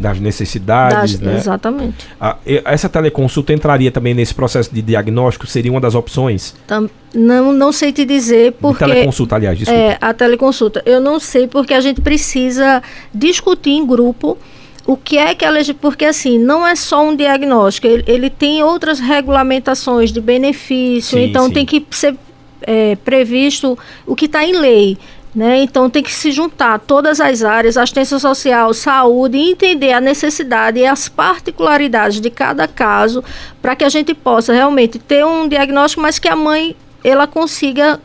[0.00, 1.36] das necessidades, das, né?
[1.36, 2.06] Exatamente.
[2.20, 5.46] A, essa teleconsulta entraria também nesse processo de diagnóstico?
[5.46, 6.54] Seria uma das opções?
[6.66, 8.84] Tam, não, não sei te dizer porque...
[8.84, 9.80] De teleconsulta, aliás, desculpa.
[9.80, 10.82] É, a teleconsulta.
[10.86, 12.82] Eu não sei porque a gente precisa
[13.14, 14.38] discutir em grupo
[14.86, 15.58] o que é que ela...
[15.80, 17.86] Porque, assim, não é só um diagnóstico.
[17.86, 21.18] Ele, ele tem outras regulamentações de benefício.
[21.18, 21.52] Sim, então, sim.
[21.52, 22.16] tem que ser
[22.62, 24.98] é, previsto o que está em lei.
[25.32, 25.62] Né?
[25.62, 30.80] Então tem que se juntar todas as áreas, assistência social, saúde, e entender a necessidade
[30.80, 33.22] e as particularidades de cada caso,
[33.62, 38.00] para que a gente possa realmente ter um diagnóstico, mas que a mãe ela consiga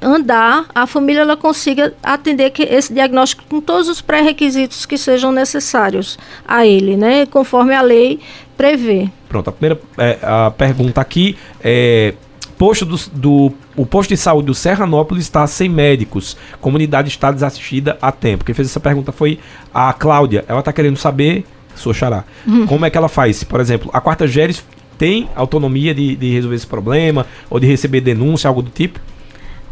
[0.00, 6.18] andar, a família ela consiga atender esse diagnóstico com todos os pré-requisitos que sejam necessários
[6.46, 7.26] a ele, né?
[7.26, 8.20] Conforme a lei
[8.56, 9.08] prevê.
[9.28, 12.14] Pronto, a primeira é, a pergunta aqui é
[12.58, 16.36] posto do, do, o posto de saúde do Serranópolis está sem médicos.
[16.60, 18.44] Comunidade está desassistida há tempo.
[18.44, 19.38] Quem fez essa pergunta foi
[19.72, 20.44] a Cláudia.
[20.48, 22.66] Ela está querendo saber, sua xará, uhum.
[22.66, 23.44] como é que ela faz.
[23.44, 24.64] Por exemplo, a quarta Geres
[24.98, 28.98] tem autonomia de, de resolver esse problema ou de receber denúncia, algo do tipo?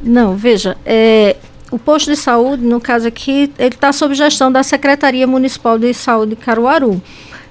[0.01, 1.37] Não, veja, é,
[1.73, 5.93] o posto de saúde, no caso aqui, ele está sob gestão da Secretaria Municipal de
[5.93, 7.03] Saúde de Caruaru.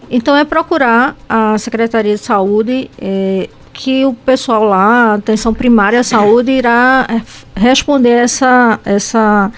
[0.09, 6.49] Então é procurar a Secretaria de Saúde é, que o pessoal lá, atenção primária, saúde,
[6.49, 7.21] irá eh,
[7.53, 9.51] responder essa, essa,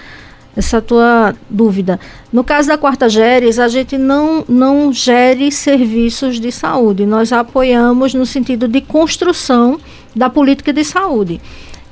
[0.55, 1.99] essa tua dúvida.
[2.33, 8.15] No caso da Quarta Geres, a gente não, não gere serviços de saúde, nós apoiamos
[8.15, 9.79] no sentido de construção
[10.15, 11.39] da política de saúde.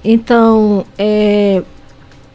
[0.04, 1.62] Então, é,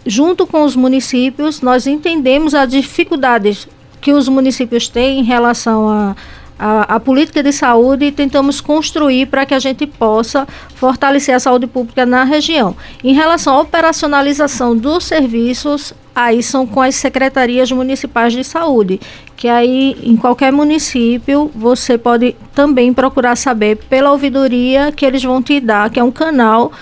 [0.06, 3.66] junto com os municípios, nós entendemos as dificuldades
[4.00, 6.16] que os municípios têm em relação a
[6.60, 11.66] a, a, política de saúde tentamos construir para que a gente possa fortalecer a saúde
[11.66, 12.76] pública na região.
[13.02, 19.00] Em relação à operacionalização dos serviços, aí são com as secretarias municipais de saúde,
[19.34, 25.42] que aí em qualquer município você pode também procurar saber pela ouvidoria que eles vão
[25.42, 26.72] te dar, que é um canal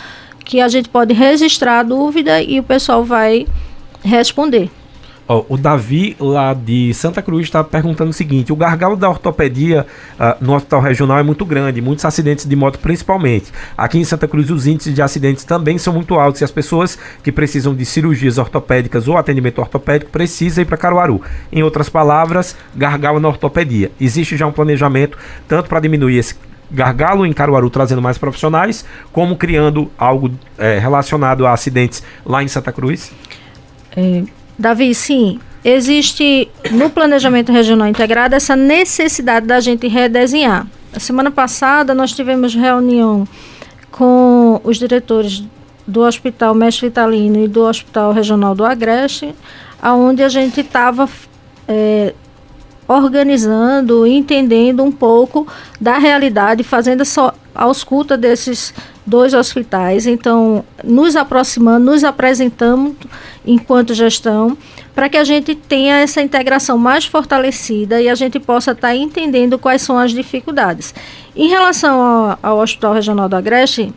[0.44, 3.46] que a gente pode registrar a dúvida e o pessoal vai
[4.02, 4.70] responder.
[5.28, 9.86] Ó, o Davi, lá de Santa Cruz, está perguntando o seguinte: o gargalo da ortopedia
[10.18, 13.52] uh, no hospital regional é muito grande, muitos acidentes de moto principalmente.
[13.76, 16.98] Aqui em Santa Cruz, os índices de acidentes também são muito altos e as pessoas
[17.22, 21.20] que precisam de cirurgias ortopédicas ou atendimento ortopédico precisam ir para Caruaru.
[21.52, 23.92] Em outras palavras, gargalo na ortopedia.
[24.00, 26.34] Existe já um planejamento tanto para diminuir esse
[26.70, 32.48] gargalo em Caruaru, trazendo mais profissionais, como criando algo é, relacionado a acidentes lá em
[32.48, 33.12] Santa Cruz?
[33.96, 34.22] É,
[34.58, 40.66] Davi, sim, existe no planejamento regional integrado essa necessidade da gente redesenhar.
[40.92, 43.26] A semana passada nós tivemos reunião
[43.90, 45.44] com os diretores
[45.86, 49.34] do Hospital Mestre Italino e do Hospital Regional do Agreste,
[49.80, 51.08] aonde a gente estava
[51.66, 52.12] é,
[52.88, 55.46] organizando, entendendo um pouco
[55.78, 58.72] da realidade, fazendo essa ausculta desses
[59.04, 60.06] dois hospitais.
[60.06, 62.94] Então, nos aproximando, nos apresentamos
[63.46, 64.56] enquanto gestão,
[64.94, 68.96] para que a gente tenha essa integração mais fortalecida e a gente possa estar tá
[68.96, 70.94] entendendo quais são as dificuldades.
[71.36, 73.92] Em relação ao, ao Hospital Regional do Agreste,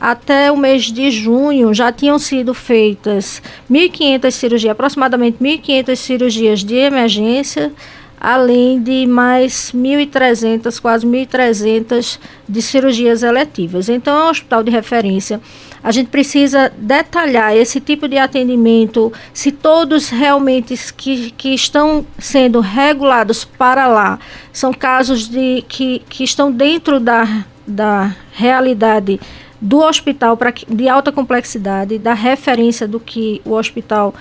[0.00, 6.74] até o mês de junho já tinham sido feitas 1.500 cirurgias, aproximadamente 1.500 cirurgias de
[6.74, 7.72] emergência,
[8.20, 13.88] além de mais 1.300, quase 1.300 de cirurgias eletivas.
[13.88, 15.40] Então, é um hospital de referência.
[15.82, 22.60] A gente precisa detalhar esse tipo de atendimento, se todos realmente que, que estão sendo
[22.60, 24.18] regulados para lá
[24.52, 29.18] são casos de, que, que estão dentro da, da realidade
[29.58, 34.14] do hospital pra, de alta complexidade, da referência do que o hospital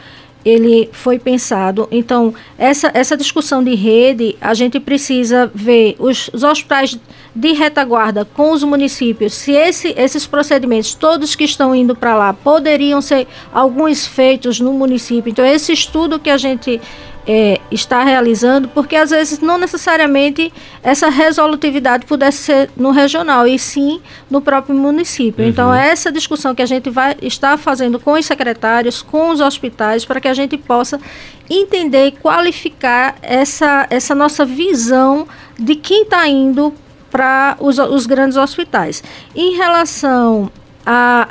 [0.43, 1.88] ele foi pensado.
[1.91, 6.97] Então, essa, essa discussão de rede, a gente precisa ver os, os hospitais
[7.36, 12.34] de retaguarda com os municípios, se esse, esses procedimentos, todos que estão indo para lá,
[12.34, 15.30] poderiam ser alguns feitos no município.
[15.30, 16.82] Então, esse estudo que a gente
[17.31, 23.59] é, está realizando, porque às vezes não necessariamente essa resolutividade pudesse ser no regional, e
[23.59, 25.43] sim no próprio município.
[25.43, 25.49] Uhum.
[25.51, 29.41] Então, é essa discussão que a gente vai estar fazendo com os secretários, com os
[29.41, 30.99] hospitais, para que a gente possa
[31.47, 36.73] entender e qualificar essa, essa nossa visão de quem está indo
[37.11, 39.03] para os, os grandes hospitais.
[39.35, 40.51] Em relação
[40.83, 41.29] a,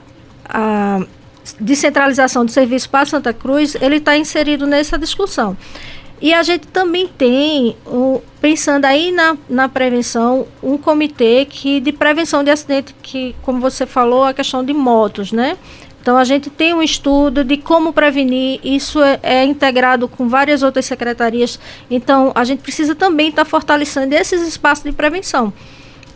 [0.49, 1.01] a
[1.59, 5.57] descentralização do serviço para Santa Cruz, ele está inserido nessa discussão.
[6.21, 11.93] E a gente também tem, um, pensando aí na, na prevenção, um comitê que, de
[11.93, 15.57] prevenção de acidente, que, como você falou, a questão de motos, né?
[16.01, 20.63] Então, a gente tem um estudo de como prevenir, isso é, é integrado com várias
[20.63, 21.61] outras secretarias.
[21.89, 25.53] Então, a gente precisa também estar tá fortalecendo esses espaços de prevenção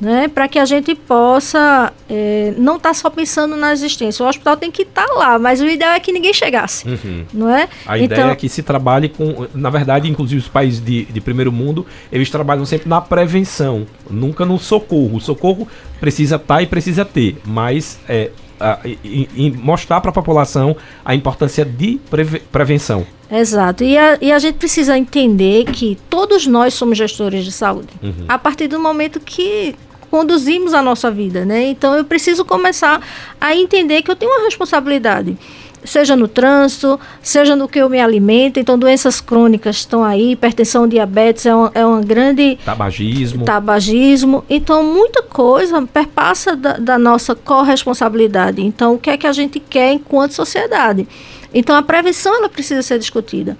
[0.02, 4.24] né, para que a gente possa é, não estar tá só pensando na existência.
[4.24, 7.24] O hospital tem que estar tá lá, mas o ideal é que ninguém chegasse, uhum.
[7.32, 7.68] não é?
[7.86, 11.20] A então, ideia é que se trabalhe com, na verdade, inclusive os países de, de
[11.20, 15.18] primeiro mundo, eles trabalham sempre na prevenção, nunca no socorro.
[15.18, 15.68] O socorro
[16.00, 20.76] precisa estar tá e precisa ter, mas é, a, e, e mostrar para a população
[21.04, 23.06] a importância de preve, prevenção.
[23.30, 23.84] Exato.
[23.84, 27.88] E a, e a gente precisa entender que todos nós somos gestores de saúde.
[28.02, 28.24] Uhum.
[28.28, 29.76] A partir do momento que
[30.12, 31.64] conduzimos a nossa vida, né?
[31.64, 33.00] Então eu preciso começar
[33.40, 35.38] a entender que eu tenho uma responsabilidade
[35.84, 38.60] seja no trânsito, seja no que eu me alimento.
[38.60, 42.56] Então, doenças crônicas estão aí, hipertensão, diabetes é uma, é uma grande.
[42.64, 43.44] Tabagismo.
[43.44, 44.44] Tabagismo.
[44.48, 48.62] Então, muita coisa perpassa da, da nossa corresponsabilidade.
[48.62, 51.08] Então, o que é que a gente quer enquanto sociedade?
[51.52, 53.58] Então, a prevenção ela precisa ser discutida.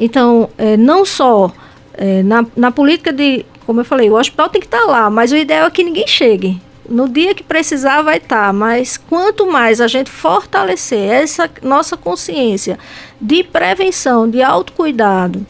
[0.00, 1.52] Então, é, não só
[1.92, 5.10] é, na, na política de como eu falei, o hospital tem que estar tá lá,
[5.10, 6.58] mas o ideal é que ninguém chegue.
[6.88, 8.46] No dia que precisar, vai estar.
[8.46, 12.78] Tá, mas quanto mais a gente fortalecer essa nossa consciência
[13.20, 15.46] de prevenção, de autocuidado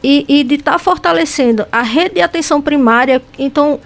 [0.00, 3.80] e, e de estar tá fortalecendo a rede de atenção primária, então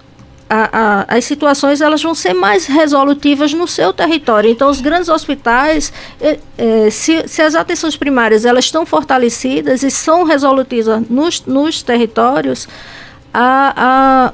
[0.46, 4.50] a, a, as situações elas vão ser mais resolutivas no seu território.
[4.50, 9.90] Então, os grandes hospitais, eh, eh, se, se, as atenções primárias elas estão fortalecidas e
[9.90, 12.68] são resolutivas nos, nos territórios,
[13.34, 14.32] a, a,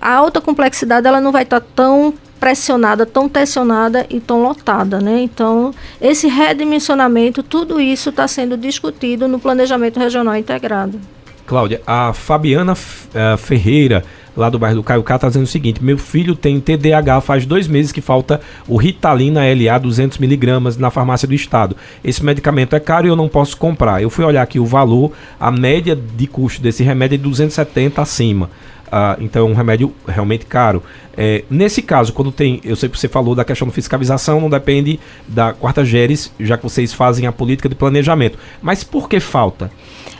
[0.00, 5.20] a alta complexidade ela não vai estar tão pressionada, tão tensionada e tão lotada, né?
[5.20, 10.98] Então, esse redimensionamento, tudo isso está sendo discutido no planejamento regional integrado.
[11.46, 14.04] Cláudia, a Fabiana uh, Ferreira,
[14.36, 17.66] lá do bairro do Caiucá, está dizendo o seguinte: meu filho tem TDAH, faz dois
[17.66, 21.76] meses que falta o Ritalina LA 200mg na farmácia do estado.
[22.02, 24.02] Esse medicamento é caro e eu não posso comprar.
[24.02, 28.00] Eu fui olhar aqui o valor, a média de custo desse remédio é de 270
[28.00, 28.50] acima.
[28.90, 30.82] Uh, então é um remédio realmente caro.
[31.16, 34.50] É, nesse caso, quando tem, eu sei que você falou da questão da fiscalização, não
[34.50, 38.36] depende da quarta geres, já que vocês fazem a política de planejamento.
[38.60, 39.70] Mas por que falta?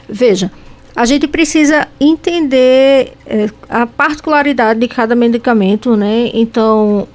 [0.08, 0.52] Veja,
[0.94, 6.30] a gente precisa entender é, a particularidade de cada medicamento, né?
[6.34, 7.06] Então,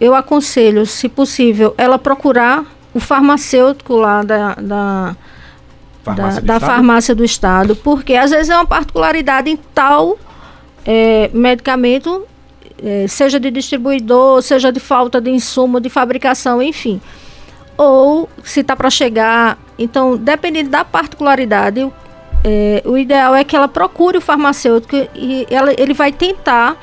[0.00, 5.16] eu aconselho, se possível, ela procurar o farmacêutico lá da, da
[6.02, 10.18] farmácia, da, do, da farmácia do estado, porque às vezes é uma particularidade em tal
[10.84, 12.26] é, medicamento,
[12.82, 17.00] é, seja de distribuidor, seja de falta de insumo, de fabricação, enfim.
[17.76, 19.58] Ou se está para chegar.
[19.78, 21.90] Então, dependendo da particularidade,
[22.44, 26.76] é, o ideal é que ela procure o farmacêutico e ela, ele vai tentar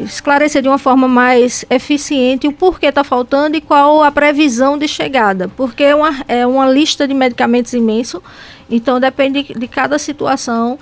[0.00, 4.88] esclarecer de uma forma mais eficiente o porquê está faltando e qual a previsão de
[4.88, 8.22] chegada, porque é uma, é uma lista de medicamentos imenso,
[8.68, 10.78] então depende de cada situação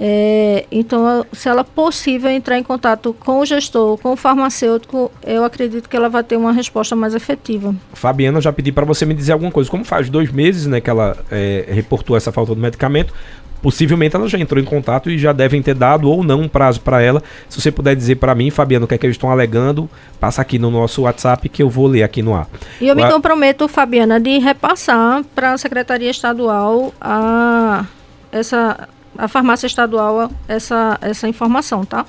[0.00, 5.42] é, então, se ela possível entrar em contato com o gestor, com o farmacêutico, eu
[5.44, 7.74] acredito que ela vai ter uma resposta mais efetiva.
[7.94, 9.68] Fabiana, já pedi para você me dizer alguma coisa.
[9.68, 13.12] Como faz dois meses né, que ela é, reportou essa falta do medicamento,
[13.60, 16.80] possivelmente ela já entrou em contato e já devem ter dado ou não um prazo
[16.80, 17.20] para ela.
[17.48, 20.40] Se você puder dizer para mim, Fabiano, o que é que eles estão alegando, passa
[20.40, 22.46] aqui no nosso WhatsApp que eu vou ler aqui no ar.
[22.80, 27.84] E eu me comprometo, Fabiana, de repassar para a Secretaria Estadual a
[28.30, 28.88] essa
[29.18, 32.06] a farmácia estadual essa, essa informação, tá?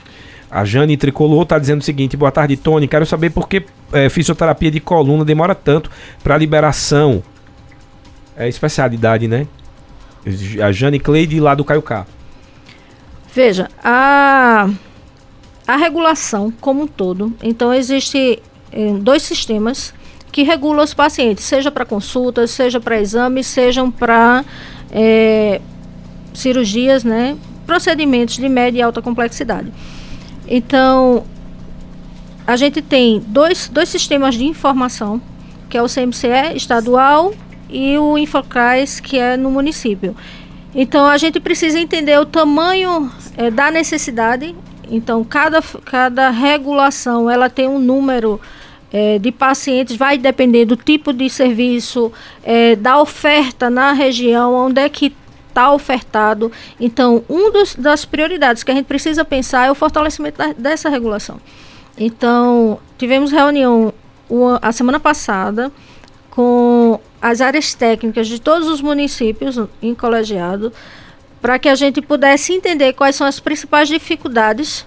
[0.50, 2.88] A Jane Tricolor está dizendo o seguinte: boa tarde, Tony.
[2.88, 5.92] Quero saber por que é, fisioterapia de coluna demora tanto
[6.24, 7.24] para liberação.
[8.38, 9.48] É especialidade, né?
[10.64, 12.06] A Jane Cleide lá do Caiucá.
[13.34, 14.70] Veja, a,
[15.68, 17.34] a regulação como um todo.
[17.44, 18.42] Então, existe
[18.72, 20.00] é, dois sistemas que
[20.32, 24.46] que regula os pacientes, seja para consultas, seja para exames, sejam para
[24.92, 25.60] é,
[26.34, 29.72] cirurgias, né, procedimentos de média e alta complexidade.
[30.48, 31.24] Então,
[32.48, 35.22] a gente tem dois, dois sistemas de informação,
[35.70, 37.34] que é o CMCE estadual
[37.70, 40.16] e o Infocrais, que é no município.
[40.74, 44.56] Então, a gente precisa entender o tamanho é, da necessidade.
[44.90, 48.42] Então, cada, cada regulação, ela tem um número
[48.92, 52.12] é, de pacientes, vai depender do tipo de serviço,
[52.44, 55.12] é, da oferta na região, onde é que
[55.60, 56.52] está ofertado.
[56.80, 61.40] Então, uma das prioridades que a gente precisa pensar é o fortalecimento da, dessa regulação.
[61.98, 63.94] Então, tivemos reunião
[64.30, 65.70] uma, a semana passada
[66.32, 70.72] com as áreas técnicas de todos os municípios em colegiado
[71.42, 74.86] para que a gente pudesse entender quais são as principais dificuldades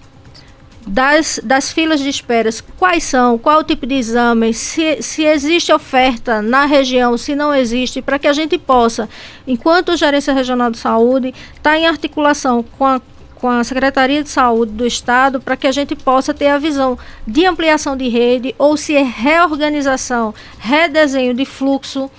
[0.86, 5.72] das, das filas de esperas, quais são, qual o tipo de exame, se, se existe
[5.72, 9.08] oferta na região, se não existe, para que a gente possa,
[9.46, 13.00] enquanto Gerência Regional de Saúde está em articulação com a,
[13.36, 16.98] com a Secretaria de Saúde do Estado, para que a gente possa ter a visão
[17.26, 22.10] de ampliação de rede, ou se é reorganização, redesenho de fluxo.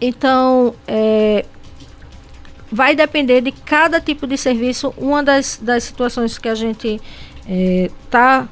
[0.00, 1.44] Então, é,
[2.70, 4.92] vai depender de cada tipo de serviço.
[4.96, 7.00] Uma das, das situações que a gente
[7.46, 8.48] está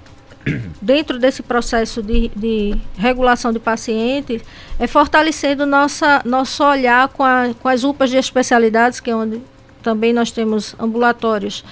[0.47, 4.43] é, dentro desse processo de, de, regulação de pacientes,
[4.78, 9.41] é fortalecendo nossa, nosso olhar com, a, com as UPAs de especialidades, que é onde
[9.82, 11.64] também nós temos ambulatórios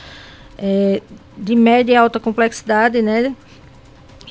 [0.56, 1.02] é,
[1.36, 3.34] de média e alta complexidade, né?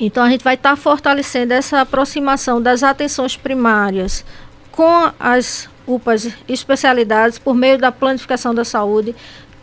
[0.00, 4.24] Então a gente vai estar tá fortalecendo essa aproximação das atenções primárias
[4.70, 9.14] com as UPAs especialidades por meio da planificação da saúde,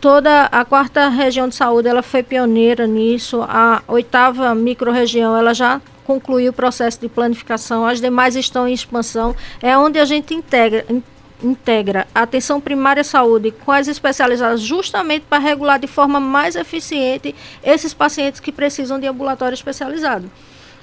[0.06, 5.80] toda a quarta região de saúde ela foi pioneira nisso, a oitava microrregião ela já
[6.04, 10.86] concluiu o processo de planificação, as demais estão em expansão, é onde a gente integra,
[10.88, 11.02] in,
[11.42, 16.54] integra a atenção primária à saúde com as especializadas justamente para regular de forma mais
[16.54, 17.34] eficiente
[17.64, 20.30] esses pacientes que precisam de ambulatório especializado,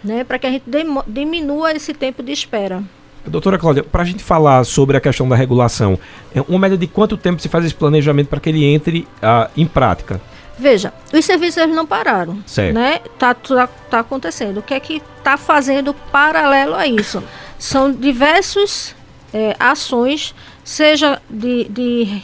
[0.03, 0.65] né, para que a gente
[1.07, 2.83] diminua esse tempo de espera.
[3.25, 5.97] Doutora Cláudia, para a gente falar sobre a questão da regulação,
[6.35, 9.49] é uma média de quanto tempo se faz esse planejamento para que ele entre uh,
[9.55, 10.21] em prática?
[10.57, 12.75] Veja, os serviços eles não pararam, certo.
[12.75, 12.99] né?
[13.17, 14.57] Tá, tá, tá acontecendo.
[14.57, 17.23] O que é que está fazendo paralelo a isso?
[17.57, 18.95] São diversas
[19.33, 22.21] é, ações, seja de, de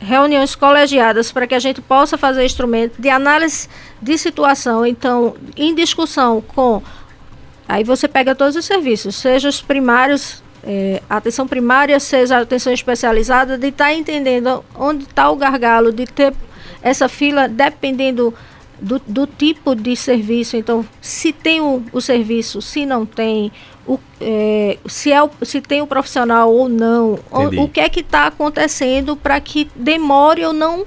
[0.00, 3.68] reuniões colegiadas para que a gente possa fazer instrumento de análise
[4.00, 6.82] de situação, então, em discussão com
[7.68, 12.72] Aí você pega todos os serviços, seja os primários, é, atenção primária, seja a atenção
[12.72, 16.32] especializada, de estar tá entendendo onde está o gargalo, de ter
[16.82, 18.32] essa fila dependendo
[18.80, 20.56] do, do, tipo de serviço.
[20.56, 23.52] Então, se tem o, o serviço, se não tem,
[23.86, 27.88] o, é, se, é o, se tem o profissional ou não, o, o que é
[27.90, 30.86] que está acontecendo para que demore ou não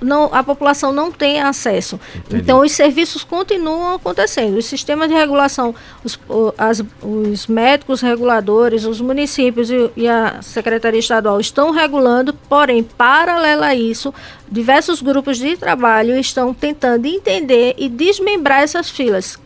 [0.00, 2.00] não, a população não tem acesso.
[2.16, 2.42] Entendi.
[2.42, 4.56] Então, os serviços continuam acontecendo.
[4.56, 6.18] Os sistemas de regulação, os,
[6.56, 13.62] as, os médicos reguladores, os municípios e, e, a Secretaria Estadual estão regulando, porém, paralelo
[13.62, 14.12] a isso,
[14.50, 19.38] diversos grupos de trabalho estão tentando entender e desmembrar essas filas.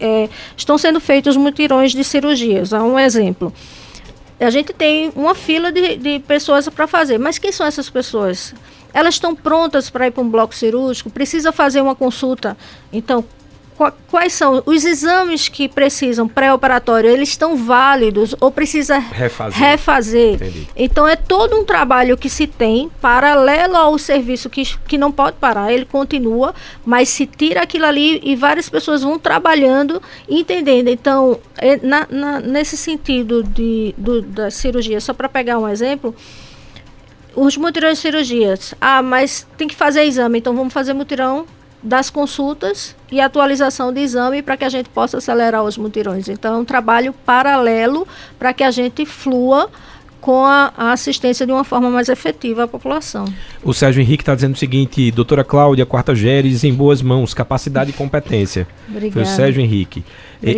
[0.00, 2.72] É, estão sendo feitos mutirões de cirurgias.
[2.72, 3.52] Há um exemplo
[4.44, 7.18] a gente tem uma fila de, de pessoas para fazer.
[7.18, 8.54] Mas quem são essas pessoas?
[8.92, 12.56] elas estão prontas para ir para um bloco cirúrgico, precisa fazer uma consulta.
[12.92, 13.24] Então,
[14.10, 17.08] quais são os exames que precisam pré-operatório?
[17.08, 19.58] Eles estão válidos ou precisa refazer?
[19.58, 20.38] refazer.
[20.76, 25.36] Então é todo um trabalho que se tem paralelo ao serviço que, que não pode
[25.36, 26.54] parar, ele continua,
[26.84, 30.88] mas se tira aquilo ali e várias pessoas vão trabalhando, entendendo.
[30.88, 36.14] Então, é, na, na, nesse sentido de, do, da cirurgia, só para pegar um exemplo
[37.36, 38.74] os mutirões de cirurgias.
[38.80, 41.46] Ah, mas tem que fazer exame, então vamos fazer mutirão
[41.82, 46.28] das consultas e atualização de exame para que a gente possa acelerar os mutirões.
[46.28, 48.06] Então, é um trabalho paralelo
[48.38, 49.70] para que a gente flua
[50.20, 53.24] com a, a, assistência de uma forma mais efetiva à população.
[53.62, 57.90] O Sérgio Henrique está dizendo o seguinte, doutora Cláudia Quarta Geres, em boas mãos, capacidade
[57.90, 58.66] e competência.
[58.88, 59.12] Obrigada.
[59.12, 60.04] Foi o Sérgio Henrique.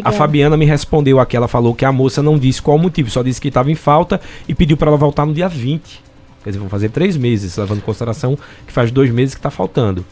[0.02, 3.10] A Fabiana me respondeu aqui, ela falou que a moça não disse qual o motivo,
[3.10, 6.02] só disse que estava em falta e pediu para ela voltar no dia 20.
[6.42, 9.50] Quer dizer, vão fazer três meses, levando em consideração que faz dois meses que está
[9.50, 10.04] faltando.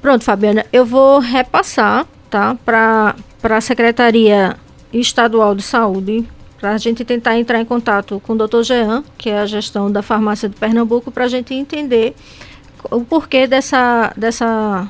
[0.00, 4.56] Pronto, Fabiana, eu vou repassar, tá, para a Secretaria
[4.92, 6.26] Estadual de Saúde,
[6.60, 8.62] para a gente tentar entrar em contato com o Dr.
[8.62, 12.14] Jean, que é a gestão da farmácia de Pernambuco, para a gente entender
[12.90, 14.88] o porquê dessa, dessa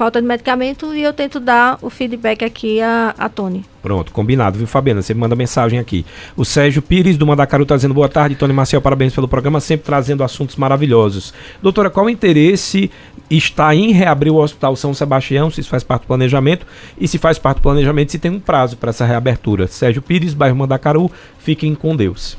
[0.00, 3.66] falta de medicamento e eu tento dar o feedback aqui a, a Tony.
[3.82, 5.02] Pronto, combinado, viu, Fabiana?
[5.02, 6.06] Você manda mensagem aqui.
[6.34, 8.34] O Sérgio Pires, do Mandacaru, tá dizendo boa tarde.
[8.34, 11.34] Tony Marcel, parabéns pelo programa, sempre trazendo assuntos maravilhosos.
[11.60, 12.90] Doutora, qual o interesse
[13.28, 16.66] está em reabrir o Hospital São Sebastião, se isso faz parte do planejamento,
[16.98, 19.66] e se faz parte do planejamento, se tem um prazo para essa reabertura?
[19.66, 22.38] Sérgio Pires, bairro Mandacaru, fiquem com Deus.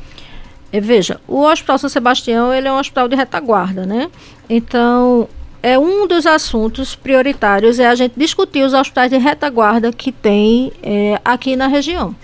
[0.72, 4.09] É, veja, o Hospital São Sebastião ele é um hospital de retaguarda, né?
[4.49, 5.30] Então,
[5.64, 10.72] é um dos assuntos prioritários é a gente discutir os hospitais de retaguarda que tem
[10.82, 12.16] é, aqui na região.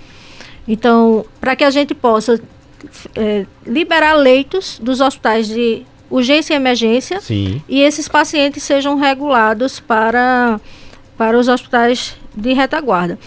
[0.67, 2.41] Então, para que a gente possa
[3.15, 7.61] é, liberar leitos dos hospitais de urgência e emergência Sim.
[7.67, 10.59] e esses pacientes sejam regulados para,
[11.17, 13.19] para os hospitais de retaguarda.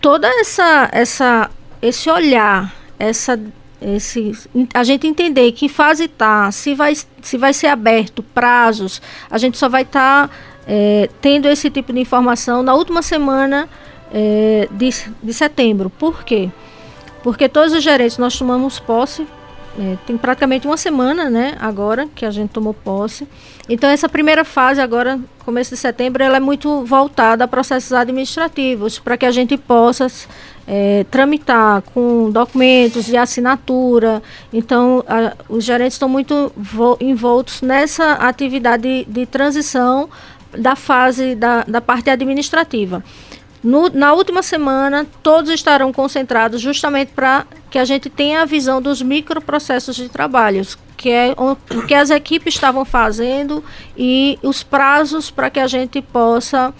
[0.00, 1.50] Toda essa, essa
[1.80, 3.38] esse olhar, essa
[3.80, 4.32] esse,
[4.72, 9.58] a gente entender que fase está, se vai, se vai ser aberto, prazos, a gente
[9.58, 10.34] só vai estar tá,
[10.66, 13.68] é, tendo esse tipo de informação na última semana
[14.12, 14.90] é, de,
[15.22, 15.90] de setembro.
[15.90, 16.50] Por quê?
[17.22, 19.26] Porque todos os gerentes nós tomamos posse
[19.78, 23.28] é, tem praticamente uma semana, né, agora que a gente tomou posse.
[23.68, 28.98] Então essa primeira fase agora, começo de setembro, ela é muito voltada a processos administrativos,
[28.98, 30.06] para que a gente possa
[30.66, 34.22] é, tramitar com documentos de assinatura.
[34.52, 36.52] Então a, os gerentes estão muito
[37.00, 40.08] envoltos nessa atividade de, de transição
[40.56, 43.02] da fase da, da parte administrativa.
[43.62, 48.80] No, na última semana, todos estarão concentrados justamente para que a gente tenha a visão
[48.80, 53.64] dos microprocessos de trabalhos, que é o que as equipes estavam fazendo
[53.96, 56.72] e os prazos para que a gente possa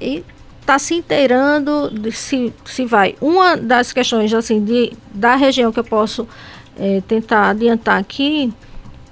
[0.00, 0.33] estar
[0.64, 3.14] tá se inteirando de se, se vai.
[3.20, 6.26] Uma das questões assim de, da região que eu posso
[6.78, 8.52] é, tentar adiantar aqui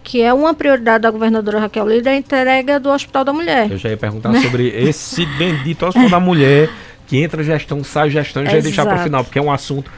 [0.05, 3.71] que é uma prioridade da governadora Raquel Lira, é a entrega do Hospital da Mulher.
[3.71, 4.41] Eu já ia perguntar né?
[4.41, 6.69] sobre esse bendito Hospital da Mulher
[7.13, 9.91] que entra gestão, sai gestão, já ia deixar para o final, porque é um assunto.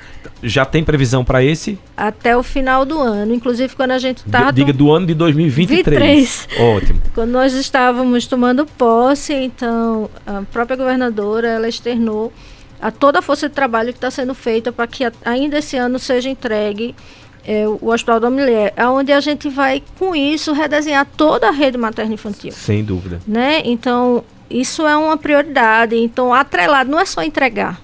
[0.43, 1.79] Já tem previsão para esse?
[1.97, 3.33] Até o final do ano.
[3.33, 4.51] Inclusive, quando a gente está.
[4.51, 6.49] Diga do ano de 2023.
[6.49, 6.49] 23.
[6.77, 7.01] Ótimo.
[7.15, 12.33] Quando nós estávamos tomando posse, então, a própria governadora ela externou
[12.83, 16.01] a toda a força de trabalho que está sendo feita para que ainda esse ano
[16.01, 16.97] seja entregue
[17.47, 21.53] é, o Hospital da Mulher, é onde a gente vai, com isso, redesenhar toda a
[21.53, 22.51] rede materno-infantil.
[22.51, 23.21] Sem dúvida.
[23.25, 23.63] Né?
[23.65, 25.97] Então, isso é uma prioridade.
[25.97, 27.81] Então, atrelado não é só entregar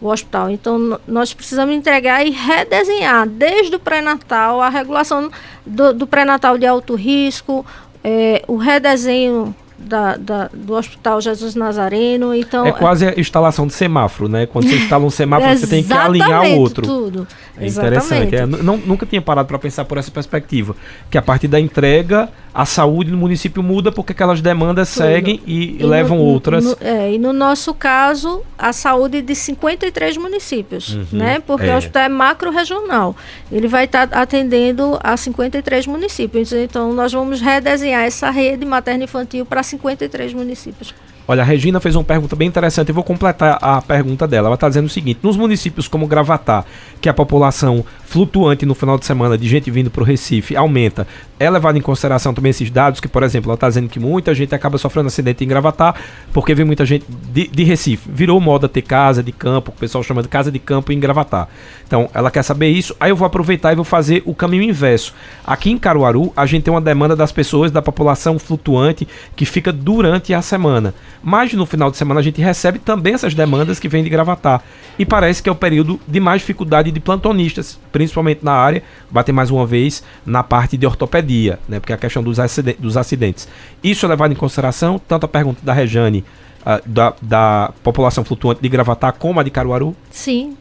[0.00, 0.50] o hospital.
[0.50, 5.30] Então, nós precisamos entregar e redesenhar, desde o pré-natal, a regulação
[5.64, 7.64] do, do pré-natal de alto risco,
[8.02, 12.34] é, o redesenho da, da, do Hospital Jesus Nazareno.
[12.34, 14.46] Então, é quase a instalação de semáforo, né?
[14.46, 16.86] Quando você instala um semáforo, você tem que alinhar o outro.
[16.86, 17.26] Tudo.
[17.58, 18.34] É interessante.
[18.34, 20.74] É, não, nunca tinha parado para pensar por essa perspectiva.
[21.10, 25.04] Que a partir da entrega, a saúde no município muda porque aquelas demandas tudo.
[25.04, 26.64] seguem e, e levam no, outras.
[26.64, 31.42] No, é, e no nosso caso, a saúde de 53 municípios, uhum, né?
[31.46, 31.74] Porque é.
[31.74, 33.14] o hospital é macro-regional.
[33.52, 36.52] Ele vai estar tá atendendo a 53 municípios.
[36.52, 40.94] Então, nós vamos redesenhar essa rede materno-infantil para 53 municípios.
[41.26, 44.48] Olha, a Regina fez uma pergunta bem interessante, eu vou completar a pergunta dela.
[44.48, 46.64] Ela está dizendo o seguinte: nos municípios como Gravatá,
[47.00, 51.06] que a população flutuante no final de semana de gente vindo para o Recife aumenta,
[51.38, 54.34] é levado em consideração também esses dados, que, por exemplo, ela está dizendo que muita
[54.34, 55.94] gente acaba sofrendo acidente em Gravatá,
[56.32, 58.10] porque vem muita gente de, de, Recife.
[58.12, 61.46] Virou moda ter casa de campo, o pessoal chama de casa de campo em Gravatá.
[61.86, 65.14] Então, ela quer saber isso, aí eu vou aproveitar e vou fazer o caminho inverso.
[65.46, 69.06] Aqui em Caruaru, a gente tem uma demanda das pessoas, da população flutuante,
[69.36, 70.92] que fica durante a semana.
[71.22, 74.60] Mas no final de semana a gente recebe também essas demandas que vêm de Gravatá.
[74.98, 79.30] E parece que é o período de mais dificuldade de plantonistas, principalmente na área, bater
[79.30, 81.78] mais uma vez na parte de ortopedia, né?
[81.78, 83.46] Porque é a questão dos, acidentes, dos acidentes.
[83.84, 86.24] Isso é levado em consideração, tanto a pergunta da Rejane,
[86.62, 89.94] uh, da, da população flutuante de Gravatar, como a de Caruaru?
[90.10, 90.56] Sim.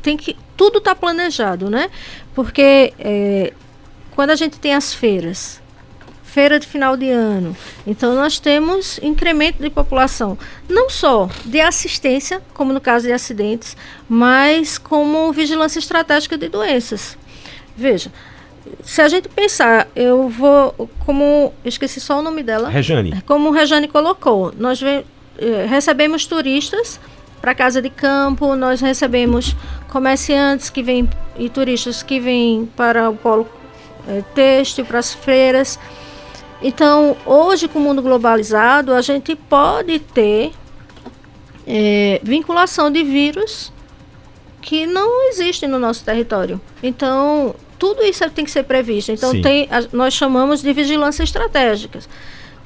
[0.00, 0.36] Tem que.
[0.56, 1.90] Tudo está planejado, né?
[2.36, 3.52] Porque é,
[4.14, 5.60] quando a gente tem as feiras,
[6.30, 7.56] feira de final de ano.
[7.86, 13.76] Então nós temos incremento de população, não só de assistência, como no caso de acidentes,
[14.08, 17.18] mas como vigilância estratégica de doenças.
[17.76, 18.12] Veja,
[18.84, 22.68] se a gente pensar, eu vou, como, esqueci só o nome dela.
[22.68, 23.20] Rejane.
[23.26, 25.04] Como Rejane colocou, nós vem,
[25.38, 27.00] eh, recebemos turistas
[27.40, 29.56] para casa de campo, nós recebemos
[29.88, 31.08] comerciantes que vêm
[31.38, 33.48] e turistas que vêm para o polo
[34.06, 35.78] eh, têxtil, para as feiras.
[36.62, 40.52] Então, hoje, com o mundo globalizado, a gente pode ter
[41.66, 43.72] é, vinculação de vírus
[44.60, 46.60] que não existem no nosso território.
[46.82, 49.10] Então, tudo isso tem que ser previsto.
[49.10, 52.00] Então, tem, a, nós chamamos de vigilância estratégica,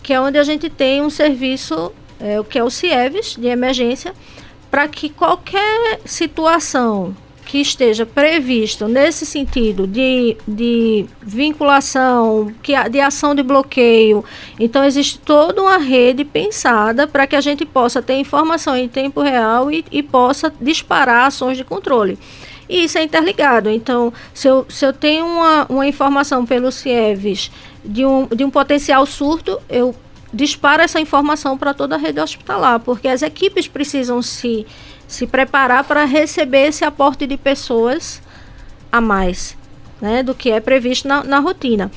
[0.02, 3.46] que é onde a gente tem um serviço é, o que é o CIEVES de
[3.46, 4.14] emergência,
[4.70, 7.14] para que qualquer situação
[7.54, 14.24] que esteja previsto nesse sentido de, de vinculação, que, de ação de bloqueio.
[14.58, 19.22] Então, existe toda uma rede pensada para que a gente possa ter informação em tempo
[19.22, 22.18] real e, e possa disparar ações de controle.
[22.68, 23.70] E isso é interligado.
[23.70, 27.52] Então, se eu, se eu tenho uma, uma informação pelo CIEVES
[27.84, 29.94] de um, de um potencial surto, eu
[30.32, 34.66] disparo essa informação para toda a rede hospitalar, porque as equipes precisam se
[35.06, 38.22] se preparar para receber esse aporte de pessoas
[38.90, 39.56] a mais,
[40.00, 41.90] né, do que é previsto na, na rotina.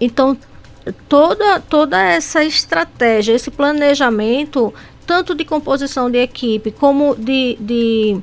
[0.00, 0.36] Então,
[1.08, 4.72] toda, toda essa estratégia, esse planejamento,
[5.06, 8.20] tanto de composição de equipe como de, de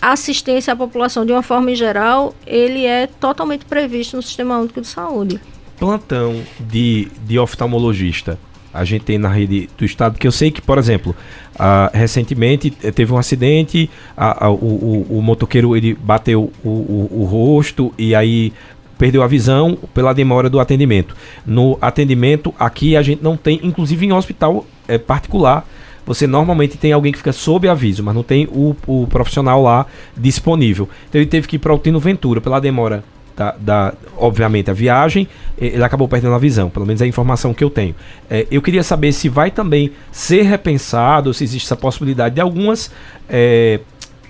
[0.00, 4.86] assistência à população de uma forma geral, ele é totalmente previsto no Sistema Único de
[4.86, 5.40] Saúde.
[5.78, 8.38] Plantão de, de oftalmologista
[8.72, 11.14] a gente tem na rede do estado, que eu sei que, por exemplo,
[11.54, 17.08] uh, recentemente eh, teve um acidente, uh, uh, o, o, o, motoqueiro ele bateu o,
[17.10, 18.52] o, rosto e aí
[18.98, 21.16] perdeu a visão pela demora do atendimento.
[21.46, 25.66] No atendimento aqui a gente não tem, inclusive em hospital é, particular,
[26.04, 29.86] você normalmente tem alguém que fica sob aviso, mas não tem o, o profissional lá
[30.16, 30.88] disponível.
[31.08, 33.04] Então ele teve que ir para o Tino Ventura pela demora
[33.38, 37.54] da, da, obviamente, a viagem, ele acabou perdendo a visão, pelo menos é a informação
[37.54, 37.94] que eu tenho.
[38.28, 42.90] É, eu queria saber se vai também ser repensado, se existe essa possibilidade de algumas
[43.28, 43.78] é,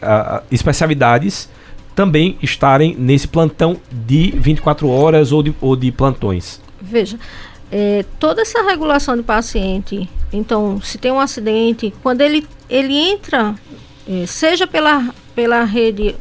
[0.02, 1.48] a, especialidades
[1.96, 6.60] também estarem nesse plantão de 24 horas ou de, ou de plantões.
[6.80, 7.18] Veja,
[7.72, 13.54] é, toda essa regulação de paciente, então, se tem um acidente, quando ele, ele entra,
[14.06, 16.14] é, seja pela, pela rede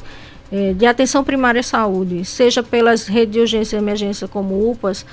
[0.52, 5.06] é, de atenção primária à saúde, seja pelas redes de urgência e emergência como UPAs,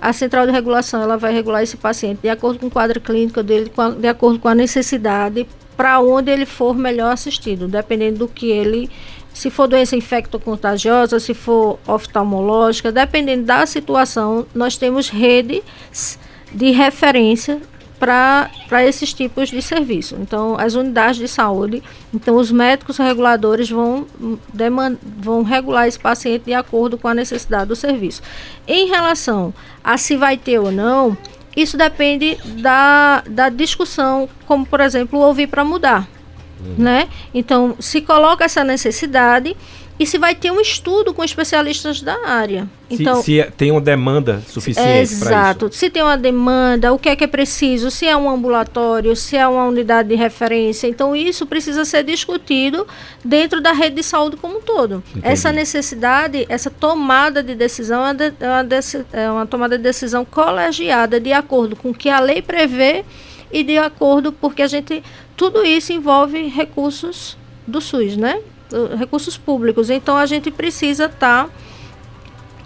[0.00, 3.42] a central de regulação ela vai regular esse paciente de acordo com o quadro clínico
[3.42, 8.28] dele, a, de acordo com a necessidade, para onde ele for melhor assistido, dependendo do
[8.28, 8.90] que ele,
[9.32, 16.18] se for doença infectocontagiosa, se for oftalmológica, dependendo da situação, nós temos redes
[16.52, 17.60] de referência
[18.00, 20.16] para esses tipos de serviço.
[20.18, 21.82] Então, as unidades de saúde,
[22.12, 24.06] então os médicos reguladores vão,
[24.54, 28.22] demand, vão regular esse paciente de acordo com a necessidade do serviço.
[28.66, 29.52] Em relação
[29.84, 31.16] a se vai ter ou não,
[31.54, 36.08] isso depende da, da discussão, como por exemplo, ouvir para mudar.
[36.58, 36.74] Uhum.
[36.78, 37.08] Né?
[37.34, 39.54] Então, se coloca essa necessidade,
[40.00, 42.66] e se vai ter um estudo com especialistas da área.
[42.88, 45.24] Então, se, é, tem uma demanda suficiente para isso.
[45.26, 45.70] Exato.
[45.70, 49.36] Se tem uma demanda, o que é que é preciso, se é um ambulatório, se
[49.36, 50.88] é uma unidade de referência.
[50.88, 52.88] Então, isso precisa ser discutido
[53.22, 55.04] dentro da rede de saúde como um todo.
[55.10, 55.28] Entendi.
[55.28, 58.66] Essa necessidade, essa tomada de decisão é, de, é, uma
[59.12, 63.04] é uma tomada de decisão colegiada de acordo com o que a lei prevê
[63.52, 65.02] e de acordo porque a gente
[65.36, 67.36] tudo isso envolve recursos
[67.66, 68.40] do SUS, né?
[68.98, 69.90] Recursos públicos.
[69.90, 71.46] Então a gente precisa estar.
[71.46, 71.50] Tá,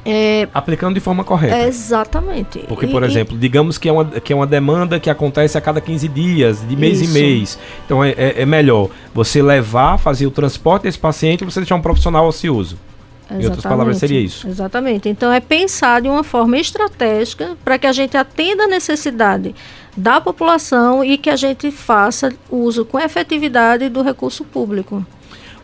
[0.06, 1.66] é, Aplicando de forma correta.
[1.66, 2.58] exatamente.
[2.68, 5.60] Porque, por e, exemplo, digamos que é, uma, que é uma demanda que acontece a
[5.60, 7.10] cada 15 dias, de mês isso.
[7.10, 7.58] em mês.
[7.86, 11.76] Então é, é, é, melhor você levar, fazer o transporte desse paciente e você deixar
[11.76, 12.76] um profissional ocioso.
[13.22, 13.42] Exatamente.
[13.42, 14.46] Em outras palavras, seria isso.
[14.46, 15.08] Exatamente.
[15.08, 19.54] Então é pensar de uma forma estratégica para que a gente atenda a necessidade
[19.96, 25.04] da população e que a gente faça uso com efetividade do recurso público.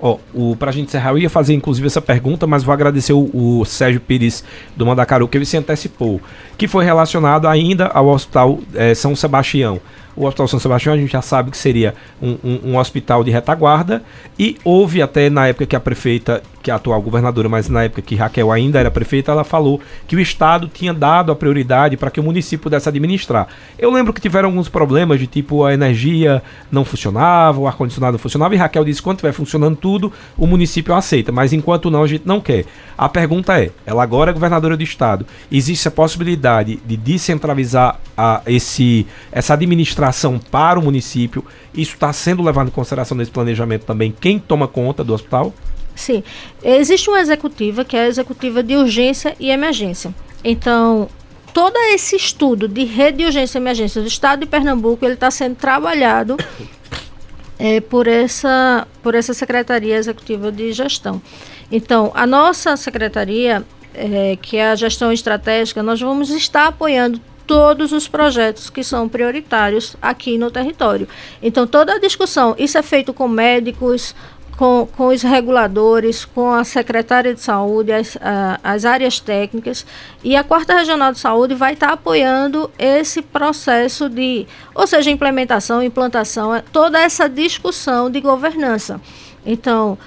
[0.03, 3.31] Ó, o, pra gente encerrar, eu ia fazer inclusive essa pergunta, mas vou agradecer o,
[3.33, 4.43] o Sérgio Pires
[4.75, 6.21] do Mandacaru, que ele se antecipou,
[6.57, 9.81] que foi relacionado ainda ao Hospital é, São Sebastião.
[10.17, 13.31] O Hospital São Sebastião a gente já sabe que seria um, um, um hospital de
[13.31, 14.03] retaguarda
[14.39, 17.85] e houve até na época que a prefeita que é a atual governadora, mas na
[17.85, 21.97] época que Raquel ainda era prefeita, ela falou que o Estado tinha dado a prioridade
[21.97, 23.49] para que o município pudesse administrar.
[23.79, 28.19] Eu lembro que tiveram alguns problemas de tipo a energia não funcionava, o ar-condicionado não
[28.19, 32.07] funcionava, e Raquel disse: quando estiver funcionando tudo, o município aceita, mas enquanto não, a
[32.07, 32.67] gente não quer.
[32.97, 38.43] A pergunta é: ela agora é governadora do Estado, existe a possibilidade de descentralizar a,
[38.47, 40.00] esse, essa administração
[40.51, 41.45] para o município?
[41.75, 44.15] Isso está sendo levado em consideração nesse planejamento também?
[44.19, 45.53] Quem toma conta do hospital?
[45.95, 46.23] Sim.
[46.63, 50.15] Existe uma executiva, que é a executiva de urgência e emergência.
[50.43, 51.09] Então,
[51.53, 55.31] todo esse estudo de rede de urgência e emergência do estado de Pernambuco, ele está
[55.31, 56.37] sendo trabalhado
[57.59, 61.21] é, por, essa, por essa Secretaria Executiva de Gestão.
[61.71, 67.21] Então, a nossa secretaria, é, que é a gestão estratégica, nós vamos estar apoiando
[67.51, 71.09] todos os projetos que são prioritários aqui no território.
[71.43, 74.15] Então, toda a discussão, isso é feito com médicos,
[74.57, 78.17] com, com os reguladores, com a secretária de saúde, as,
[78.63, 79.85] as áreas técnicas,
[80.23, 85.83] e a quarta regional de saúde vai estar apoiando esse processo de, ou seja, implementação,
[85.83, 89.01] implantação, é toda essa discussão de governança.
[89.45, 89.99] Então,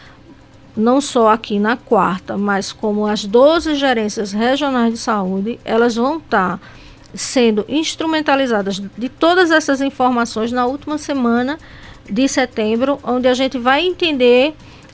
[0.77, 6.19] não só aqui na quarta, mas como as 12 gerências regionais de saúde, elas vão
[6.19, 6.57] estar
[7.14, 11.57] sendo instrumentalizadas de todas essas informações na última semana
[12.09, 14.53] de setembro, onde a gente vai entender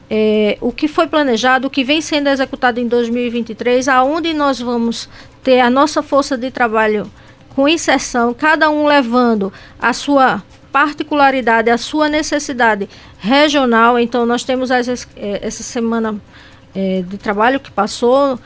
[0.10, 5.10] é, o que foi planejado, o que vem sendo executado em 2023, aonde nós vamos
[5.44, 7.10] ter a nossa força de trabalho
[7.56, 12.88] com inserção, cada um levando a sua particularidade, a sua necessidade
[13.20, 14.00] regional.
[14.00, 16.20] Então, nós temos essa, é, essa semana
[16.76, 18.40] é, de trabalho que passou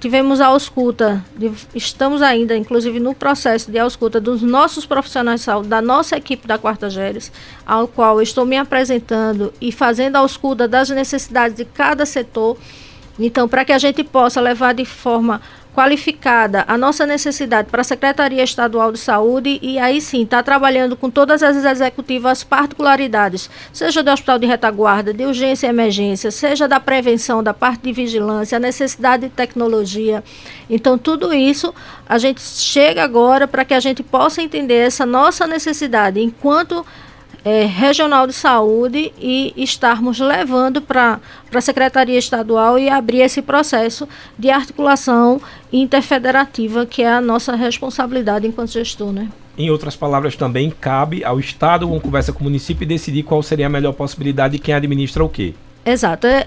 [0.00, 1.24] tivemos a ausculta,
[1.74, 6.46] estamos ainda, inclusive, no processo de ausculta dos nossos profissionais de saúde, da nossa equipe
[6.46, 7.30] da Quarta Géres,
[7.66, 12.56] ao qual estou me apresentando e fazendo a ausculta das necessidades de cada setor.
[13.18, 15.40] Então, para que a gente possa levar de forma
[15.74, 20.96] qualificada a nossa necessidade para a Secretaria Estadual de Saúde e aí sim está trabalhando
[20.96, 26.68] com todas as executivas particularidades, seja do Hospital de Retaguarda, de urgência e emergência, seja
[26.68, 30.22] da prevenção, da parte de vigilância, a necessidade de tecnologia.
[30.70, 31.74] Então, tudo isso
[32.08, 36.86] a gente chega agora para que a gente possa entender essa nossa necessidade enquanto
[37.44, 41.20] é, regional de saúde e estarmos levando para
[41.52, 45.40] a Secretaria Estadual e abrir esse processo de articulação
[45.72, 49.12] interfederativa, que é a nossa responsabilidade enquanto gestor.
[49.12, 49.28] Né?
[49.58, 53.66] Em outras palavras, também cabe ao Estado, uma conversa com o município, decidir qual seria
[53.66, 55.54] a melhor possibilidade e quem administra o quê.
[55.84, 56.26] Exato.
[56.26, 56.46] É,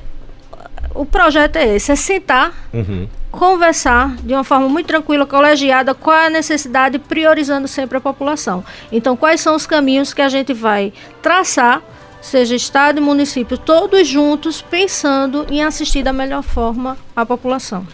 [0.95, 3.07] o projeto é esse, é sentar, uhum.
[3.31, 8.63] Conversar de uma forma muito tranquila, colegiada, qual é a necessidade, priorizando sempre a população.
[8.91, 11.81] Então, quais são os caminhos que a gente vai traçar,
[12.21, 17.85] seja Estado e município, todos juntos, pensando em assistir da melhor forma a população.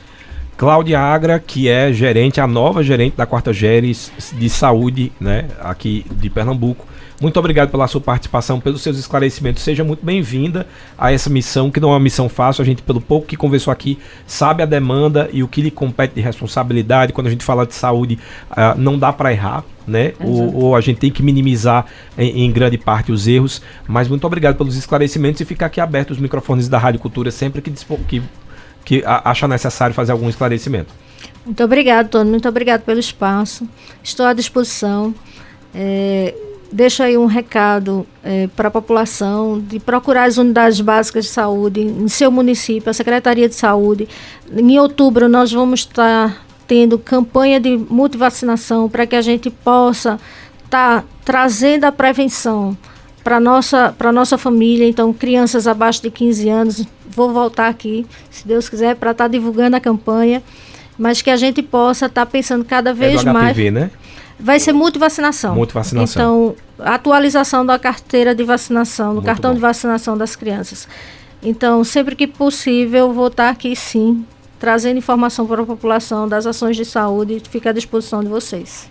[0.55, 6.05] Cláudia Agra, que é gerente, a nova gerente da Quarta Geres de Saúde, né, aqui
[6.11, 6.85] de Pernambuco.
[7.23, 9.63] Muito obrigado pela sua participação, pelos seus esclarecimentos.
[9.63, 10.67] Seja muito bem-vinda
[10.97, 12.61] a essa missão, que não é uma missão fácil.
[12.61, 13.97] A gente, pelo pouco que conversou aqui,
[14.27, 17.13] sabe a demanda e o que lhe compete de responsabilidade.
[17.13, 18.19] Quando a gente fala de saúde,
[18.51, 20.11] uh, não dá para errar, né?
[20.19, 21.85] Ou, ou, a gente tem que minimizar
[22.17, 23.61] em, em, grande parte os erros.
[23.87, 27.61] Mas muito obrigado pelos esclarecimentos e ficar aqui aberto os microfones da Rádio Cultura sempre
[27.61, 27.71] que,
[28.05, 28.21] que,
[28.83, 30.93] que achar necessário fazer algum esclarecimento.
[31.45, 32.29] Muito obrigado, Tony.
[32.29, 33.65] Muito obrigado pelo espaço.
[34.03, 35.15] Estou à disposição.
[35.73, 36.33] É,
[36.73, 41.81] deixo aí um recado é, para a população de procurar as unidades básicas de saúde
[41.81, 44.09] em seu município, a Secretaria de Saúde.
[44.51, 50.19] Em outubro nós vamos estar tendo campanha de multivacinação para que a gente possa
[50.65, 52.75] estar tá trazendo a prevenção
[53.23, 58.47] para nossa para nossa família, então crianças abaixo de 15 anos, vou voltar aqui, se
[58.47, 60.41] Deus quiser, para estar tá divulgando a campanha,
[60.97, 63.73] mas que a gente possa estar tá pensando cada vez é do HPV, mais.
[63.73, 63.91] né?
[64.39, 65.55] Vai ser multivacinação.
[65.55, 66.55] Multivacinação.
[66.75, 69.55] Então, atualização da carteira de vacinação, do Muito cartão bom.
[69.55, 70.87] de vacinação das crianças.
[71.41, 74.25] Então, sempre que possível, vou estar aqui sim,
[74.59, 77.41] trazendo informação para a população das ações de saúde.
[77.49, 78.81] Fica à disposição de vocês.